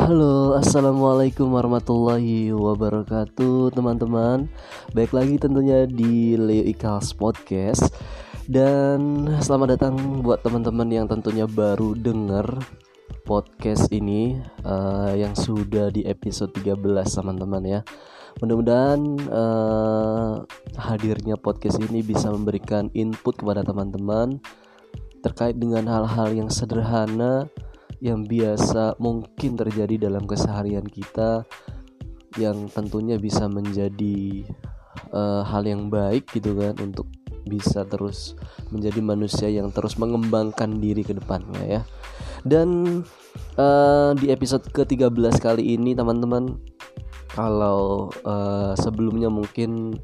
Halo, 0.00 0.56
assalamualaikum 0.56 1.52
warahmatullahi 1.52 2.56
wabarakatuh, 2.56 3.68
teman-teman. 3.76 4.48
Baik 4.96 5.12
lagi 5.12 5.36
tentunya 5.36 5.84
di 5.84 6.40
Leo 6.40 6.64
Ikals 6.64 7.12
Podcast. 7.12 7.92
Dan 8.48 9.28
selamat 9.44 9.76
datang 9.76 10.24
buat 10.24 10.40
teman-teman 10.40 10.88
yang 10.88 11.04
tentunya 11.04 11.44
baru 11.44 11.92
denger 11.92 12.48
podcast 13.28 13.92
ini 13.92 14.40
uh, 14.64 15.12
yang 15.12 15.36
sudah 15.36 15.92
di 15.92 16.08
episode 16.08 16.56
13 16.56 16.80
teman-teman 17.04 17.60
ya. 17.68 17.80
Mudah-mudahan 18.40 19.00
uh, 19.28 20.48
hadirnya 20.80 21.36
podcast 21.36 21.76
ini 21.76 22.00
bisa 22.00 22.32
memberikan 22.32 22.88
input 22.96 23.36
kepada 23.36 23.60
teman-teman 23.60 24.40
terkait 25.20 25.60
dengan 25.60 25.84
hal-hal 25.84 26.32
yang 26.32 26.48
sederhana 26.48 27.52
yang 28.00 28.24
biasa 28.24 28.96
mungkin 28.96 29.60
terjadi 29.60 30.08
dalam 30.08 30.24
keseharian 30.24 30.88
kita 30.88 31.44
yang 32.40 32.66
tentunya 32.72 33.20
bisa 33.20 33.44
menjadi 33.46 34.48
uh, 35.12 35.44
hal 35.44 35.68
yang 35.68 35.92
baik 35.92 36.28
gitu 36.32 36.56
kan 36.56 36.76
untuk 36.80 37.06
bisa 37.44 37.84
terus 37.88 38.36
menjadi 38.68 39.00
manusia 39.00 39.48
yang 39.48 39.72
terus 39.72 39.96
mengembangkan 39.96 40.80
diri 40.80 41.04
ke 41.04 41.16
depannya 41.16 41.80
ya. 41.80 41.82
Dan 42.40 43.00
uh, 43.60 44.16
di 44.16 44.32
episode 44.32 44.64
ke-13 44.72 45.36
kali 45.40 45.76
ini 45.76 45.92
teman-teman 45.92 46.56
kalau 47.36 48.10
uh, 48.24 48.72
sebelumnya 48.76 49.28
mungkin 49.28 50.00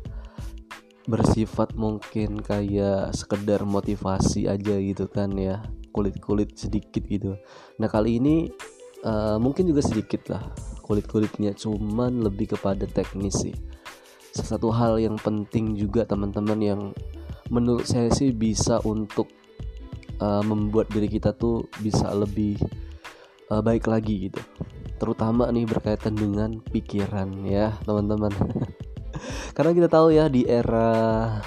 bersifat 1.06 1.72
mungkin 1.78 2.42
kayak 2.42 3.14
sekedar 3.14 3.62
motivasi 3.62 4.50
aja 4.50 4.74
gitu 4.82 5.06
kan 5.06 5.30
ya 5.38 5.62
kulit-kulit 5.96 6.52
sedikit 6.52 7.00
gitu. 7.08 7.40
Nah 7.80 7.88
kali 7.88 8.20
ini 8.20 8.52
uh, 9.08 9.40
mungkin 9.40 9.64
juga 9.72 9.80
sedikit 9.80 10.28
lah 10.28 10.44
kulit-kulitnya, 10.84 11.56
cuman 11.56 12.22
lebih 12.22 12.54
kepada 12.54 12.84
teknis 12.84 13.42
sih. 13.42 13.56
Satu 14.36 14.68
hal 14.68 15.00
yang 15.00 15.16
penting 15.16 15.74
juga 15.74 16.04
teman-teman 16.04 16.60
yang 16.60 16.80
menurut 17.48 17.88
saya 17.88 18.12
sih 18.12 18.30
bisa 18.30 18.78
untuk 18.84 19.26
uh, 20.20 20.44
membuat 20.44 20.92
diri 20.92 21.08
kita 21.10 21.34
tuh 21.34 21.66
bisa 21.80 22.12
lebih 22.12 22.60
uh, 23.50 23.64
baik 23.64 23.90
lagi 23.90 24.30
gitu. 24.30 24.38
Terutama 24.96 25.50
nih 25.50 25.66
berkaitan 25.66 26.14
dengan 26.14 26.60
pikiran 26.60 27.42
ya 27.48 27.74
teman-teman. 27.82 28.30
Karena 29.56 29.72
kita 29.72 29.88
tahu 29.88 30.12
ya 30.12 30.28
di 30.28 30.44
era 30.44 30.92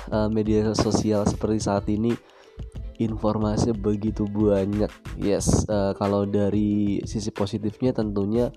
uh, 0.10 0.28
media 0.28 0.74
sosial 0.74 1.24
seperti 1.30 1.60
saat 1.62 1.86
ini 1.88 2.12
informasi 3.00 3.72
begitu 3.72 4.28
banyak. 4.28 4.92
Yes, 5.16 5.64
uh, 5.72 5.96
kalau 5.96 6.28
dari 6.28 7.00
sisi 7.08 7.32
positifnya 7.32 7.96
tentunya 7.96 8.52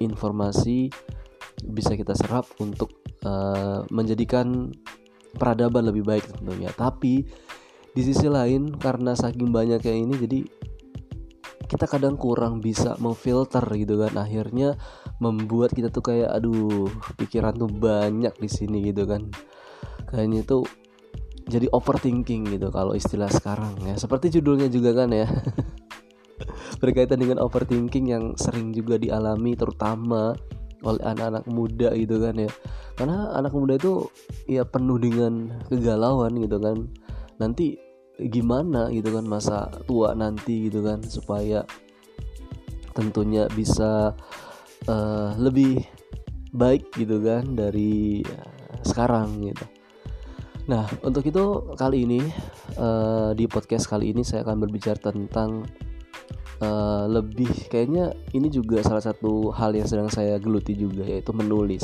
informasi 0.00 0.88
bisa 1.62 1.92
kita 1.94 2.16
serap 2.16 2.48
untuk 2.58 2.90
uh, 3.22 3.84
menjadikan 3.92 4.72
peradaban 5.36 5.92
lebih 5.92 6.08
baik 6.08 6.24
tentunya. 6.24 6.72
Tapi 6.72 7.22
di 7.92 8.02
sisi 8.02 8.26
lain 8.26 8.72
karena 8.80 9.12
saking 9.12 9.52
banyaknya 9.52 9.92
ini 9.92 10.14
jadi 10.16 10.40
kita 11.68 11.88
kadang 11.88 12.20
kurang 12.20 12.60
bisa 12.60 12.96
memfilter 13.00 13.64
gitu 13.76 13.96
kan 13.96 14.12
akhirnya 14.20 14.76
membuat 15.20 15.72
kita 15.72 15.88
tuh 15.88 16.04
kayak 16.04 16.28
aduh 16.28 16.88
pikiran 17.16 17.56
tuh 17.56 17.68
banyak 17.68 18.32
di 18.36 18.48
sini 18.48 18.92
gitu 18.92 19.08
kan 19.08 19.32
kayaknya 20.12 20.44
tuh 20.44 20.68
jadi 21.46 21.66
overthinking 21.74 22.58
gitu 22.58 22.68
kalau 22.70 22.94
istilah 22.94 23.30
sekarang 23.30 23.74
ya. 23.82 23.94
Seperti 23.98 24.38
judulnya 24.38 24.68
juga 24.70 24.94
kan 25.04 25.10
ya. 25.10 25.26
Berkaitan 26.82 27.22
dengan 27.22 27.42
overthinking 27.42 28.10
yang 28.10 28.24
sering 28.38 28.74
juga 28.74 28.98
dialami 28.98 29.54
terutama 29.54 30.34
oleh 30.82 31.02
anak-anak 31.06 31.44
muda 31.46 31.94
gitu 31.94 32.18
kan 32.18 32.34
ya. 32.36 32.50
Karena 32.98 33.30
anak 33.38 33.54
muda 33.54 33.78
itu 33.78 34.06
ya 34.50 34.66
penuh 34.66 34.98
dengan 34.98 35.62
kegalauan 35.70 36.38
gitu 36.42 36.58
kan. 36.58 36.90
Nanti 37.38 37.78
gimana 38.18 38.92
gitu 38.92 39.14
kan 39.14 39.24
masa 39.24 39.66
tua 39.88 40.12
nanti 40.12 40.68
gitu 40.68 40.84
kan 40.84 41.00
supaya 41.02 41.64
tentunya 42.92 43.48
bisa 43.56 44.12
uh, 44.86 45.30
lebih 45.40 45.80
baik 46.52 46.92
gitu 46.92 47.24
kan 47.24 47.56
dari 47.56 48.20
uh, 48.20 48.78
sekarang 48.84 49.48
gitu 49.48 49.64
Nah, 50.70 50.86
untuk 51.02 51.26
itu 51.26 51.74
kali 51.74 52.06
ini 52.06 52.20
uh, 52.78 53.34
di 53.34 53.50
podcast 53.50 53.90
kali 53.90 54.14
ini 54.14 54.22
saya 54.22 54.46
akan 54.46 54.62
berbicara 54.62 55.10
tentang 55.10 55.66
uh, 56.62 57.04
lebih 57.10 57.50
kayaknya 57.66 58.14
ini 58.30 58.46
juga 58.46 58.78
salah 58.86 59.02
satu 59.02 59.50
hal 59.50 59.74
yang 59.74 59.90
sedang 59.90 60.06
saya 60.06 60.38
geluti 60.38 60.78
juga 60.78 61.02
yaitu 61.02 61.34
menulis. 61.34 61.82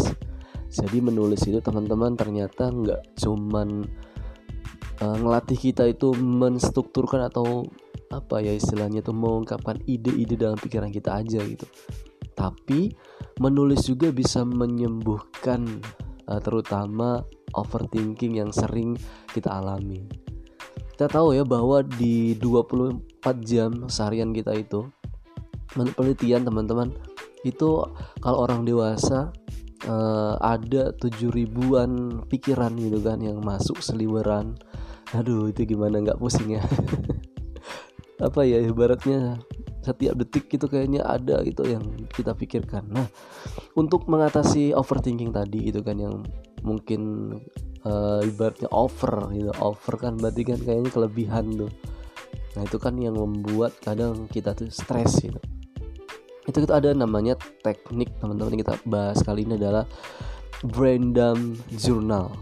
Jadi 0.71 1.03
menulis 1.03 1.43
itu 1.49 1.59
teman-teman 1.59 2.15
ternyata 2.15 2.71
nggak 2.71 3.19
cuman 3.19 3.83
uh, 5.03 5.17
ngelatih 5.27 5.59
kita 5.59 5.91
itu 5.91 6.15
menstrukturkan 6.15 7.27
atau 7.27 7.67
apa 8.15 8.41
ya 8.41 8.55
istilahnya 8.55 9.03
itu 9.03 9.11
mengungkapkan 9.13 9.83
ide-ide 9.91 10.39
dalam 10.39 10.55
pikiran 10.55 10.95
kita 10.95 11.19
aja 11.19 11.43
gitu. 11.43 11.67
Tapi 12.39 12.95
menulis 13.43 13.91
juga 13.91 14.15
bisa 14.15 14.47
menyembuhkan 14.47 15.83
uh, 16.31 16.39
terutama 16.39 17.27
overthinking 17.55 18.41
yang 18.41 18.51
sering 18.51 18.99
kita 19.33 19.49
alami. 19.49 20.05
Kita 20.99 21.07
tahu 21.07 21.37
ya 21.37 21.47
bahwa 21.47 21.87
di 21.87 22.35
24 22.35 23.23
jam 23.47 23.87
seharian 23.87 24.35
kita 24.35 24.51
itu 24.59 24.91
menurut 25.79 25.95
penelitian 25.95 26.43
teman-teman 26.43 26.91
itu 27.47 27.87
kalau 28.19 28.39
orang 28.43 28.67
dewasa 28.67 29.31
uh, 29.87 30.35
ada 30.43 30.91
tujuh 30.99 31.31
ribuan 31.31 32.23
pikiran 32.27 32.75
gitu 32.75 32.99
kan 32.99 33.23
yang 33.23 33.39
masuk 33.39 33.79
seliweran. 33.79 34.59
Aduh 35.15 35.49
itu 35.49 35.65
gimana? 35.65 36.03
Nggak 36.03 36.19
pusing 36.19 36.59
ya. 36.59 36.63
Apa 38.27 38.43
ya 38.43 38.59
ibaratnya 38.59 39.39
setiap 39.79 40.19
detik 40.19 40.51
itu 40.51 40.67
kayaknya 40.67 41.07
ada 41.07 41.41
gitu 41.47 41.63
yang 41.63 41.85
kita 42.11 42.35
pikirkan. 42.35 42.91
Nah 42.91 43.07
untuk 43.79 44.11
mengatasi 44.11 44.75
overthinking 44.75 45.31
tadi 45.31 45.71
itu 45.71 45.79
kan 45.87 45.97
yang 45.97 46.27
mungkin 46.63 47.33
uh, 47.85 48.21
ibaratnya 48.25 48.69
over 48.73 49.31
gitu. 49.35 49.53
Over 49.61 49.95
kan 49.99 50.13
berarti 50.19 50.43
kan 50.47 50.59
kayaknya 50.63 50.91
kelebihan 50.91 51.47
tuh. 51.55 51.73
Nah 52.57 52.63
itu 52.65 52.77
kan 52.81 52.95
yang 52.99 53.15
membuat 53.15 53.77
kadang 53.83 54.27
kita 54.31 54.57
tuh 54.57 54.71
stres 54.73 55.21
gitu. 55.21 55.39
Itu 56.49 56.65
itu 56.65 56.73
ada 56.73 56.91
namanya 56.97 57.37
teknik 57.61 58.17
teman-teman 58.19 58.57
kita 58.57 58.81
bahas 58.89 59.21
kali 59.21 59.45
ini 59.45 59.61
adalah 59.61 59.85
brain 60.65 61.13
dump 61.13 61.61
journal. 61.77 62.33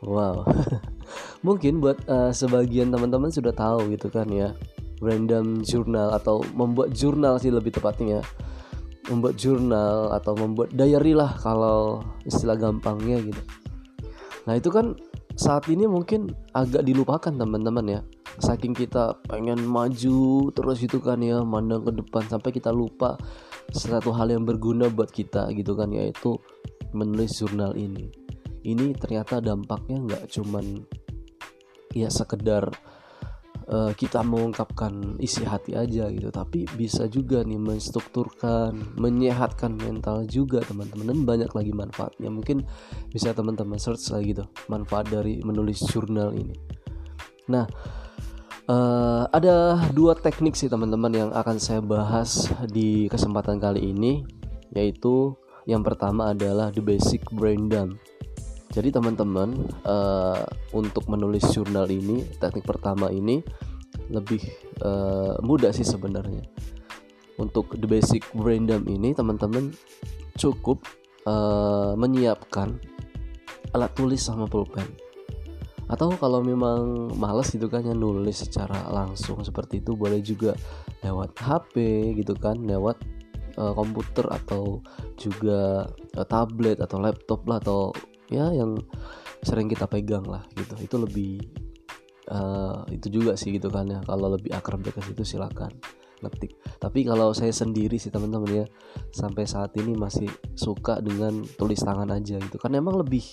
Wow. 0.00 0.46
Mungkin 1.46 1.78
buat 1.82 2.02
uh, 2.06 2.30
sebagian 2.30 2.90
teman-teman 2.90 3.30
sudah 3.30 3.54
tahu 3.54 3.94
gitu 3.94 4.10
kan 4.10 4.26
ya 4.30 4.54
random 4.96 5.60
journal 5.60 6.16
atau 6.16 6.40
membuat 6.56 6.96
jurnal 6.96 7.36
sih 7.36 7.52
lebih 7.52 7.74
tepatnya. 7.74 8.22
Membuat 9.06 9.38
jurnal 9.38 10.10
atau 10.18 10.34
membuat 10.34 10.74
diary 10.74 11.14
lah 11.14 11.30
kalau 11.38 12.02
istilah 12.26 12.58
gampangnya 12.58 13.22
gitu 13.22 13.65
Nah 14.46 14.54
itu 14.54 14.70
kan 14.70 14.94
saat 15.36 15.68
ini 15.68 15.84
mungkin 15.84 16.32
agak 16.54 16.86
dilupakan 16.86 17.34
teman-teman 17.34 17.86
ya. 17.86 18.00
Saking 18.36 18.72
kita 18.76 19.16
pengen 19.26 19.64
maju 19.64 20.52
terus 20.52 20.76
gitu 20.84 21.00
kan 21.00 21.24
ya 21.24 21.40
Mandang 21.40 21.88
ke 21.88 21.92
depan 22.04 22.20
sampai 22.28 22.52
kita 22.52 22.68
lupa 22.68 23.16
Satu 23.72 24.12
hal 24.12 24.28
yang 24.28 24.44
berguna 24.44 24.92
buat 24.92 25.08
kita 25.08 25.48
gitu 25.56 25.72
kan 25.72 25.88
Yaitu 25.88 26.36
menulis 26.92 27.32
jurnal 27.40 27.72
ini. 27.76 28.12
Ini 28.60 28.92
ternyata 29.00 29.40
dampaknya 29.40 30.04
nggak 30.04 30.24
cuman 30.36 30.84
Ya 31.96 32.12
sekedar 32.12 32.68
uh, 33.70 33.92
kita 33.94 34.22
mengungkapkan 34.22 35.18
isi 35.22 35.46
hati 35.46 35.74
aja 35.74 36.10
gitu. 36.10 36.28
Tapi 36.30 36.66
bisa 36.74 37.06
juga 37.06 37.42
nih 37.42 37.58
menstrukturkan 37.58 38.98
menyehatkan 38.98 39.76
mental 39.76 40.26
juga 40.26 40.62
teman-teman. 40.66 41.06
Dan 41.12 41.18
banyak 41.22 41.50
lagi 41.54 41.72
manfaatnya. 41.74 42.28
Mungkin 42.30 42.66
bisa 43.10 43.30
teman-teman 43.34 43.78
search 43.78 44.10
lagi 44.10 44.34
tuh 44.34 44.48
manfaat 44.70 45.10
dari 45.10 45.42
menulis 45.42 45.82
jurnal 45.86 46.34
ini. 46.34 46.54
Nah 47.46 47.66
uh, 48.70 49.24
ada 49.30 49.86
dua 49.94 50.14
teknik 50.18 50.54
sih 50.58 50.70
teman-teman 50.70 51.12
yang 51.14 51.30
akan 51.32 51.56
saya 51.58 51.80
bahas 51.82 52.50
di 52.70 53.06
kesempatan 53.10 53.58
kali 53.62 53.94
ini 53.94 54.26
yaitu 54.74 55.34
yang 55.66 55.82
pertama 55.82 56.34
adalah 56.34 56.70
the 56.70 56.82
basic 56.82 57.22
brain 57.34 57.70
dump 57.70 57.98
jadi 58.74 58.90
teman-teman 58.90 59.70
uh, 59.86 60.42
untuk 60.74 61.06
menulis 61.06 61.46
jurnal 61.54 61.86
ini 61.86 62.26
teknik 62.36 62.66
pertama 62.66 63.08
ini 63.14 63.40
lebih 64.10 64.42
uh, 64.82 65.38
mudah 65.42 65.70
sih 65.70 65.86
sebenarnya. 65.86 66.42
Untuk 67.36 67.76
the 67.76 67.86
basic 67.86 68.24
brain 68.32 68.64
dump 68.64 68.88
ini 68.88 69.12
teman-teman 69.12 69.70
cukup 70.40 70.84
uh, 71.28 71.92
menyiapkan 71.94 72.80
alat 73.76 73.92
tulis 73.92 74.20
sama 74.20 74.48
pulpen. 74.48 74.86
Atau 75.86 76.10
kalau 76.18 76.42
memang 76.42 77.14
males 77.14 77.54
gitu 77.54 77.70
kan 77.70 77.86
yang 77.86 78.02
nulis 78.02 78.42
secara 78.42 78.90
langsung 78.90 79.38
seperti 79.46 79.78
itu 79.78 79.94
boleh 79.94 80.18
juga 80.18 80.58
lewat 81.06 81.38
HP 81.38 81.74
gitu 82.18 82.34
kan, 82.34 82.58
lewat 82.58 82.98
uh, 83.54 83.70
komputer 83.70 84.26
atau 84.26 84.82
juga 85.14 85.86
uh, 86.18 86.26
tablet 86.26 86.82
atau 86.82 86.98
laptop 86.98 87.46
lah 87.46 87.62
atau 87.62 87.94
ya 88.30 88.50
yang 88.50 88.78
sering 89.42 89.70
kita 89.70 89.86
pegang 89.86 90.26
lah 90.26 90.46
gitu. 90.54 90.74
Itu 90.80 90.96
lebih 90.98 91.42
uh, 92.30 92.86
itu 92.90 93.20
juga 93.20 93.38
sih 93.38 93.54
gitu 93.54 93.70
kan 93.70 93.86
ya. 93.86 94.00
Kalau 94.02 94.32
lebih 94.32 94.54
akrab 94.54 94.82
ke 94.82 95.00
situ 95.02 95.22
silakan 95.22 95.70
ngetik. 96.24 96.56
Tapi 96.80 97.04
kalau 97.04 97.30
saya 97.36 97.52
sendiri 97.52 98.00
sih 98.00 98.08
teman-teman 98.08 98.64
ya 98.64 98.66
sampai 99.12 99.44
saat 99.44 99.76
ini 99.76 99.92
masih 99.94 100.28
suka 100.56 100.98
dengan 101.04 101.44
tulis 101.60 101.80
tangan 101.80 102.08
aja 102.10 102.40
gitu. 102.40 102.56
Kan 102.56 102.74
emang 102.74 102.98
lebih 103.00 103.24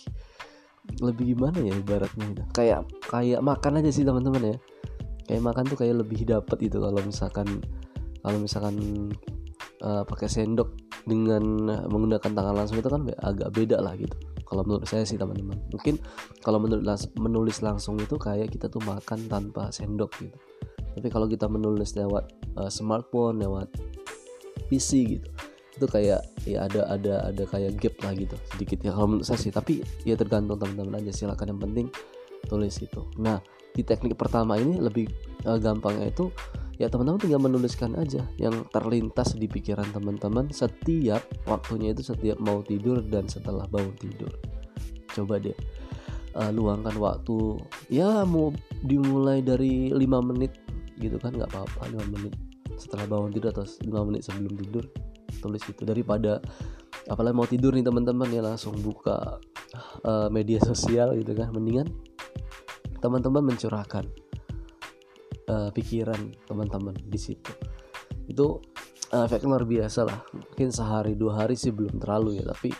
lebih 0.99 1.31
gimana 1.31 1.63
ya 1.63 1.71
ibaratnya 1.79 2.27
gitu. 2.35 2.43
kayak 2.51 2.83
kayak 3.07 3.39
makan 3.39 3.79
aja 3.79 3.89
sih 3.89 4.03
teman-teman 4.03 4.55
ya. 4.55 4.57
Kayak 5.23 5.43
makan 5.47 5.63
tuh 5.71 5.77
kayak 5.79 6.03
lebih 6.03 6.27
dapat 6.27 6.57
itu 6.67 6.77
kalau 6.83 6.99
misalkan 6.99 7.47
kalau 8.19 8.37
misalkan 8.39 8.75
uh, 9.79 10.03
pakai 10.03 10.27
sendok 10.27 10.75
dengan 11.07 11.43
menggunakan 11.87 12.31
tangan 12.31 12.55
langsung 12.55 12.79
itu 12.79 12.87
kan 12.87 13.07
agak 13.23 13.51
beda 13.51 13.79
lah 13.83 13.95
gitu 13.99 14.15
kalau 14.47 14.61
menurut 14.67 14.87
saya 14.87 15.03
sih 15.07 15.19
teman-teman. 15.19 15.59
Mungkin 15.71 15.99
kalau 16.43 16.59
menulis 16.61 17.09
menulis 17.17 17.57
langsung 17.63 17.97
itu 17.99 18.15
kayak 18.15 18.53
kita 18.53 18.69
tuh 18.69 18.83
makan 18.83 19.27
tanpa 19.27 19.71
sendok 19.73 20.11
gitu. 20.19 20.37
Tapi 20.93 21.07
kalau 21.09 21.25
kita 21.25 21.49
menulis 21.49 21.97
lewat 21.97 22.29
uh, 22.59 22.69
smartphone 22.69 23.41
lewat 23.41 23.71
PC 24.69 25.19
gitu 25.19 25.29
itu 25.73 25.89
kayak 25.89 26.21
ya 26.45 26.69
ada 26.69 26.85
ada 26.85 27.33
ada 27.33 27.43
kayak 27.49 27.81
gap 27.81 27.97
lah 28.05 28.13
gitu 28.13 28.37
sedikit 28.53 28.77
ya 28.85 28.93
kalau 28.93 29.17
menurut 29.17 29.25
saya 29.25 29.41
sih. 29.41 29.49
Tapi 29.49 29.81
ya 30.05 30.13
tergantung 30.13 30.61
teman-teman 30.61 31.01
aja 31.01 31.09
silakan 31.09 31.57
yang 31.57 31.61
penting 31.61 31.87
tulis 32.47 32.75
itu 32.83 33.01
nah 33.19 33.39
di 33.73 33.81
teknik 33.81 34.13
pertama 34.13 34.59
ini 34.59 34.77
lebih 34.77 35.09
uh, 35.49 35.57
gampangnya 35.57 36.13
itu 36.13 36.29
ya 36.81 36.89
teman-teman 36.89 37.21
tinggal 37.21 37.41
menuliskan 37.41 37.93
aja 37.93 38.25
yang 38.41 38.65
terlintas 38.73 39.37
di 39.37 39.45
pikiran 39.45 39.85
teman-teman 39.93 40.49
setiap 40.49 41.21
waktunya 41.45 41.93
itu 41.93 42.01
setiap 42.01 42.41
mau 42.41 42.65
tidur 42.65 43.05
dan 43.05 43.29
setelah 43.29 43.69
bangun 43.69 43.93
tidur. 44.01 44.33
Coba 45.13 45.37
deh 45.37 45.53
uh, 46.33 46.49
luangkan 46.49 46.97
waktu. 46.97 47.61
Ya 47.93 48.25
mau 48.25 48.49
dimulai 48.81 49.45
dari 49.45 49.93
5 49.93 50.29
menit 50.33 50.57
gitu 50.97 51.17
kan 51.21 51.37
nggak 51.37 51.53
apa-apa 51.53 51.93
5 51.93 52.13
menit. 52.13 52.33
Setelah 52.77 53.05
bangun 53.05 53.29
tidur 53.29 53.53
atau 53.53 53.65
5 53.65 54.07
menit 54.09 54.21
sebelum 54.25 54.53
tidur 54.57 54.85
tulis 55.41 55.61
itu. 55.69 55.81
Daripada 55.85 56.41
apalagi 57.05 57.35
mau 57.35 57.45
tidur 57.45 57.77
nih 57.77 57.85
teman-teman 57.85 58.29
ya 58.33 58.41
langsung 58.41 58.73
buka 58.81 59.37
uh, 60.05 60.27
media 60.33 60.57
sosial 60.65 61.13
gitu 61.21 61.37
kan. 61.37 61.53
Mendingan 61.53 61.85
teman-teman 62.97 63.45
mencurahkan 63.45 64.22
uh, 65.49 65.69
pikiran 65.71 66.31
teman-teman 66.45 66.95
di 66.95 67.19
situ. 67.19 67.51
Itu 68.27 68.61
uh, 69.11 69.23
efeknya 69.25 69.55
luar 69.55 69.65
biasa 69.67 69.99
lah. 70.07 70.19
Mungkin 70.31 70.69
sehari 70.71 71.13
dua 71.15 71.43
hari 71.45 71.55
sih 71.57 71.71
belum 71.71 71.99
terlalu 71.99 72.39
ya 72.41 72.45
tapi 72.47 72.71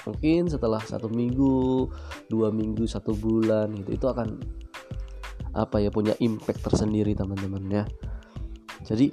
mungkin 0.00 0.48
setelah 0.48 0.80
satu 0.80 1.12
minggu 1.12 1.84
dua 2.32 2.48
minggu 2.48 2.88
satu 2.88 3.12
bulan 3.12 3.68
gitu 3.84 4.00
itu 4.00 4.06
akan 4.08 4.40
apa 5.52 5.76
ya 5.76 5.92
punya 5.92 6.16
impact 6.24 6.64
tersendiri 6.64 7.12
teman-teman 7.12 7.64
ya. 7.68 7.84
Jadi 8.86 9.12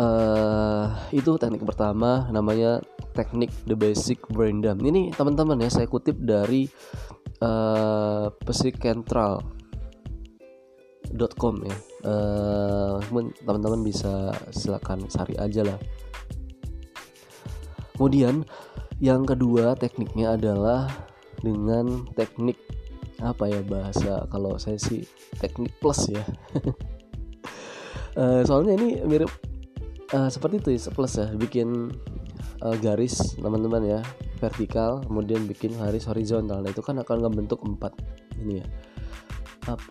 uh, 0.00 0.90
itu 1.14 1.38
teknik 1.38 1.62
pertama 1.62 2.26
namanya 2.34 2.82
teknik 3.14 3.52
the 3.64 3.76
basic 3.78 4.20
brain 4.32 4.60
dump. 4.60 4.82
Ini 4.82 5.14
teman-teman 5.14 5.60
ya 5.62 5.70
saya 5.70 5.86
kutip 5.86 6.18
dari 6.18 6.66
uh, 7.40 8.32
psikentral 8.44 9.44
com 11.38 11.56
uh, 12.06 13.02
teman-teman 13.42 13.82
bisa 13.82 14.30
silakan 14.54 15.04
cari 15.10 15.34
aja 15.36 15.66
lah. 15.66 15.78
Kemudian 17.96 18.46
yang 19.02 19.28
kedua 19.28 19.76
tekniknya 19.76 20.36
adalah 20.36 20.88
dengan 21.40 22.08
teknik 22.16 22.56
apa 23.20 23.48
ya 23.48 23.60
bahasa 23.64 24.28
kalau 24.28 24.60
saya 24.60 24.76
sih 24.76 25.04
teknik 25.40 25.72
plus 25.80 26.08
ya. 26.08 26.24
Uh, 28.16 28.44
soalnya 28.48 28.76
ini 28.76 29.00
mirip 29.04 29.32
uh, 30.12 30.28
seperti 30.28 30.60
itu 30.60 30.68
ya 30.76 30.92
plus 30.92 31.16
ya 31.16 31.28
bikin 31.36 31.92
uh, 32.60 32.76
garis 32.80 33.36
teman-teman 33.40 33.82
ya 33.84 34.00
vertikal 34.36 35.00
kemudian 35.04 35.48
bikin 35.48 35.72
garis 35.76 36.04
horizontal. 36.04 36.60
Nah 36.60 36.70
itu 36.70 36.84
kan 36.84 37.00
akan 37.00 37.32
membentuk 37.32 37.64
empat 37.64 37.96
ini 38.36 38.60
ya 38.60 38.66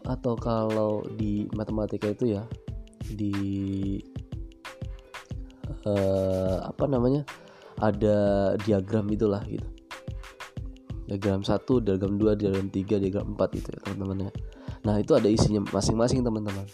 atau 0.07 0.33
kalau 0.39 1.03
di 1.19 1.51
matematika 1.51 2.07
itu 2.07 2.39
ya 2.39 2.43
di 3.11 3.99
uh, 5.83 6.63
apa 6.63 6.87
namanya 6.87 7.27
ada 7.83 8.53
diagram 8.63 9.05
itulah 9.11 9.43
gitu. 9.45 9.67
Diagram 11.05 11.45
satu 11.45 11.83
diagram 11.83 12.17
dua 12.17 12.33
diagram 12.33 12.71
tiga 12.71 12.97
diagram 12.97 13.35
empat 13.35 13.59
itu 13.59 13.69
ya 13.69 13.79
teman-teman 13.83 14.29
ya. 14.29 14.31
Nah 14.87 14.95
itu 15.01 15.11
ada 15.13 15.27
isinya 15.27 15.61
masing-masing 15.69 16.23
teman-teman. 16.23 16.65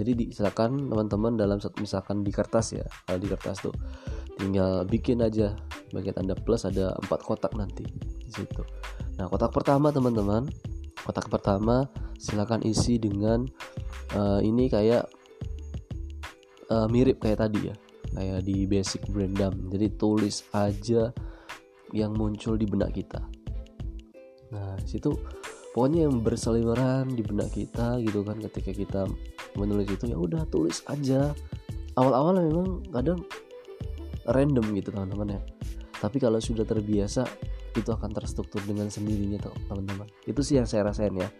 Jadi 0.00 0.32
silakan 0.32 0.88
teman-teman 0.88 1.36
dalam 1.36 1.60
misalkan 1.76 2.24
di 2.24 2.32
kertas 2.32 2.72
ya 2.72 2.88
kalau 3.04 3.20
di 3.20 3.28
kertas 3.28 3.60
tuh 3.60 3.74
tinggal 4.40 4.88
bikin 4.88 5.20
aja. 5.20 5.52
Bagian 5.92 6.16
tanda 6.16 6.34
plus 6.38 6.64
ada 6.64 6.96
empat 7.04 7.20
kotak 7.20 7.52
nanti 7.52 7.84
di 8.24 8.30
situ. 8.32 8.64
Nah 9.20 9.28
kotak 9.28 9.52
pertama 9.52 9.92
teman-teman 9.92 10.48
kotak 11.10 11.26
pertama 11.26 11.90
silakan 12.22 12.62
isi 12.62 13.02
dengan 13.02 13.42
uh, 14.14 14.38
ini 14.38 14.70
kayak 14.70 15.10
uh, 16.70 16.86
mirip 16.86 17.18
kayak 17.18 17.42
tadi 17.42 17.66
ya 17.66 17.74
kayak 18.14 18.46
di 18.46 18.62
basic 18.70 19.02
brain 19.10 19.34
dump. 19.34 19.58
Jadi 19.74 19.86
tulis 19.98 20.46
aja 20.54 21.10
yang 21.90 22.14
muncul 22.14 22.54
di 22.54 22.66
benak 22.70 22.94
kita. 22.94 23.18
Nah 24.54 24.78
situ 24.86 25.10
pokoknya 25.74 26.06
yang 26.06 26.22
berseliweran 26.22 27.10
di 27.10 27.22
benak 27.26 27.50
kita 27.50 27.98
gitu 28.02 28.22
kan 28.22 28.38
ketika 28.38 28.70
kita 28.70 29.02
menulis 29.58 29.90
itu 29.90 30.14
ya 30.14 30.18
udah 30.18 30.46
tulis 30.46 30.86
aja. 30.86 31.34
Awal-awal 31.98 32.46
memang 32.46 32.86
kadang 32.94 33.26
random 34.30 34.78
gitu 34.78 34.94
teman-teman 34.94 35.38
ya. 35.38 35.42
Tapi 35.98 36.22
kalau 36.22 36.38
sudah 36.38 36.62
terbiasa 36.62 37.26
itu 37.76 37.90
akan 37.94 38.10
terstruktur 38.10 38.62
dengan 38.66 38.90
sendirinya 38.90 39.38
teman-teman 39.68 40.08
itu 40.26 40.40
sih 40.42 40.58
yang 40.58 40.66
saya 40.66 40.88
rasain 40.90 41.14
ya 41.14 41.30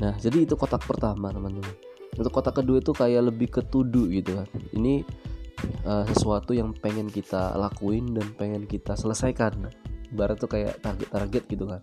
Nah, 0.00 0.16
jadi 0.16 0.48
itu 0.48 0.56
kotak 0.56 0.84
pertama, 0.88 1.28
teman-teman. 1.28 1.72
Untuk 2.16 2.32
kotak 2.32 2.56
kedua 2.60 2.80
itu 2.80 2.92
kayak 2.96 3.32
lebih 3.32 3.48
ke 3.52 3.60
tudu 3.68 4.08
gitu 4.08 4.40
kan. 4.40 4.48
Ini 4.72 5.04
uh, 5.84 6.04
sesuatu 6.08 6.56
yang 6.56 6.72
pengen 6.72 7.08
kita 7.12 7.54
lakuin 7.56 8.16
dan 8.16 8.32
pengen 8.34 8.64
kita 8.64 8.96
selesaikan. 8.96 9.68
Barat 10.10 10.40
tuh 10.40 10.50
kayak 10.50 10.80
target-target 10.82 11.42
gitu 11.46 11.64
kan. 11.68 11.80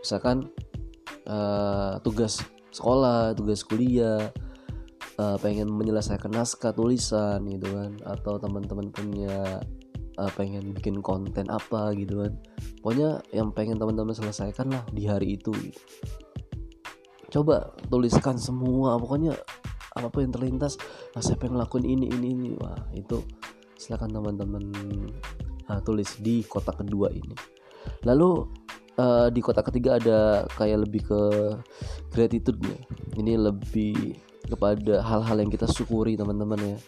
Misalkan 0.00 0.48
uh, 1.28 2.00
tugas 2.00 2.40
sekolah, 2.72 3.36
tugas 3.36 3.62
kuliah, 3.62 4.32
uh, 5.20 5.36
pengen 5.38 5.68
menyelesaikan 5.70 6.32
naskah 6.32 6.72
tulisan 6.72 7.44
gitu 7.46 7.68
kan 7.70 7.92
atau 8.08 8.40
teman-teman 8.40 8.88
punya 8.90 9.62
uh, 10.20 10.30
pengen 10.36 10.76
bikin 10.76 11.00
konten 11.00 11.48
apa 11.48 11.96
gitu 11.96 12.20
kan. 12.20 12.36
Pokoknya 12.84 13.24
yang 13.32 13.56
pengen 13.56 13.80
teman-teman 13.80 14.12
selesaikan 14.12 14.68
lah 14.68 14.84
di 14.92 15.08
hari 15.08 15.40
itu 15.40 15.50
gitu. 15.56 15.80
Coba 17.30 17.72
tuliskan 17.88 18.36
semua 18.36 19.00
pokoknya 19.00 19.32
apa 19.96 20.06
pun 20.12 20.28
yang 20.28 20.34
terlintas. 20.34 20.76
Nah, 21.16 21.24
saya 21.24 21.40
pengen 21.40 21.56
ngelakuin 21.56 21.86
ini 21.88 22.06
ini 22.12 22.28
ini? 22.36 22.50
Wah 22.60 22.78
itu 22.92 23.24
silakan 23.80 24.12
teman-teman 24.12 24.64
uh, 25.72 25.80
tulis 25.80 26.20
di 26.20 26.44
kotak 26.44 26.84
kedua 26.84 27.08
ini. 27.08 27.32
Lalu 28.04 28.44
uh, 29.00 29.28
di 29.32 29.40
kotak 29.40 29.72
ketiga 29.72 29.96
ada 29.96 30.44
kayak 30.58 30.84
lebih 30.84 31.02
ke 31.08 31.20
gratitude 32.12 32.60
nih 32.60 32.80
ini 33.20 33.32
lebih 33.40 34.18
kepada 34.50 35.00
hal-hal 35.04 35.36
yang 35.40 35.50
kita 35.52 35.64
syukuri 35.70 36.18
teman-teman 36.18 36.58
ya 36.58 36.78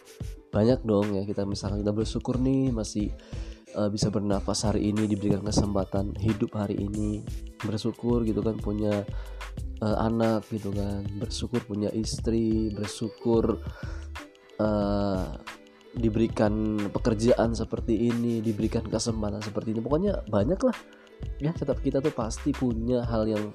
banyak 0.53 0.85
dong 0.85 1.17
ya 1.17 1.25
kita 1.25 1.43
misalkan 1.49 1.81
kita 1.81 1.91
bersyukur 1.91 2.37
nih 2.37 2.69
masih 2.69 3.09
uh, 3.73 3.89
bisa 3.89 4.13
bernafas 4.13 4.69
hari 4.69 4.93
ini 4.93 5.09
diberikan 5.09 5.41
kesempatan 5.41 6.13
hidup 6.21 6.53
hari 6.53 6.77
ini 6.77 7.25
bersyukur 7.65 8.21
gitu 8.21 8.45
kan 8.45 8.61
punya 8.61 9.01
uh, 9.81 9.97
anak 10.05 10.45
gitu 10.53 10.69
kan 10.69 11.01
bersyukur 11.17 11.65
punya 11.65 11.89
istri 11.97 12.69
bersyukur 12.69 13.57
uh, 14.61 15.25
diberikan 15.93 16.77
pekerjaan 16.89 17.53
seperti 17.53 18.09
ini 18.09 18.41
diberikan 18.41 18.81
kesempatan 18.89 19.41
seperti 19.45 19.77
ini. 19.77 19.81
Pokoknya 19.81 20.25
banyak 20.25 20.59
lah 20.65 20.77
ya 21.39 21.53
tetap 21.55 21.79
kita 21.79 22.03
tuh 22.03 22.11
pasti 22.11 22.51
punya 22.51 23.05
hal 23.07 23.29
yang 23.29 23.53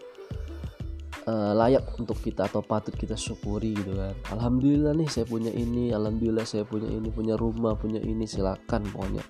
uh, 1.29 1.53
layak 1.53 1.85
untuk 2.01 2.17
kita 2.25 2.49
atau 2.49 2.65
patut 2.65 2.97
kita 2.97 3.15
syukuri 3.15 3.77
gitu 3.77 3.93
kan. 3.93 4.17
Alhamdulillah 4.33 4.97
nih 4.97 5.09
saya 5.09 5.29
punya 5.29 5.53
ini 5.53 5.93
alhamdulillah 5.93 6.49
saya 6.49 6.65
punya 6.65 6.89
ini 6.89 7.13
punya 7.13 7.37
rumah 7.37 7.77
punya 7.77 8.01
ini 8.01 8.25
silakan 8.25 8.89
pokoknya. 8.89 9.25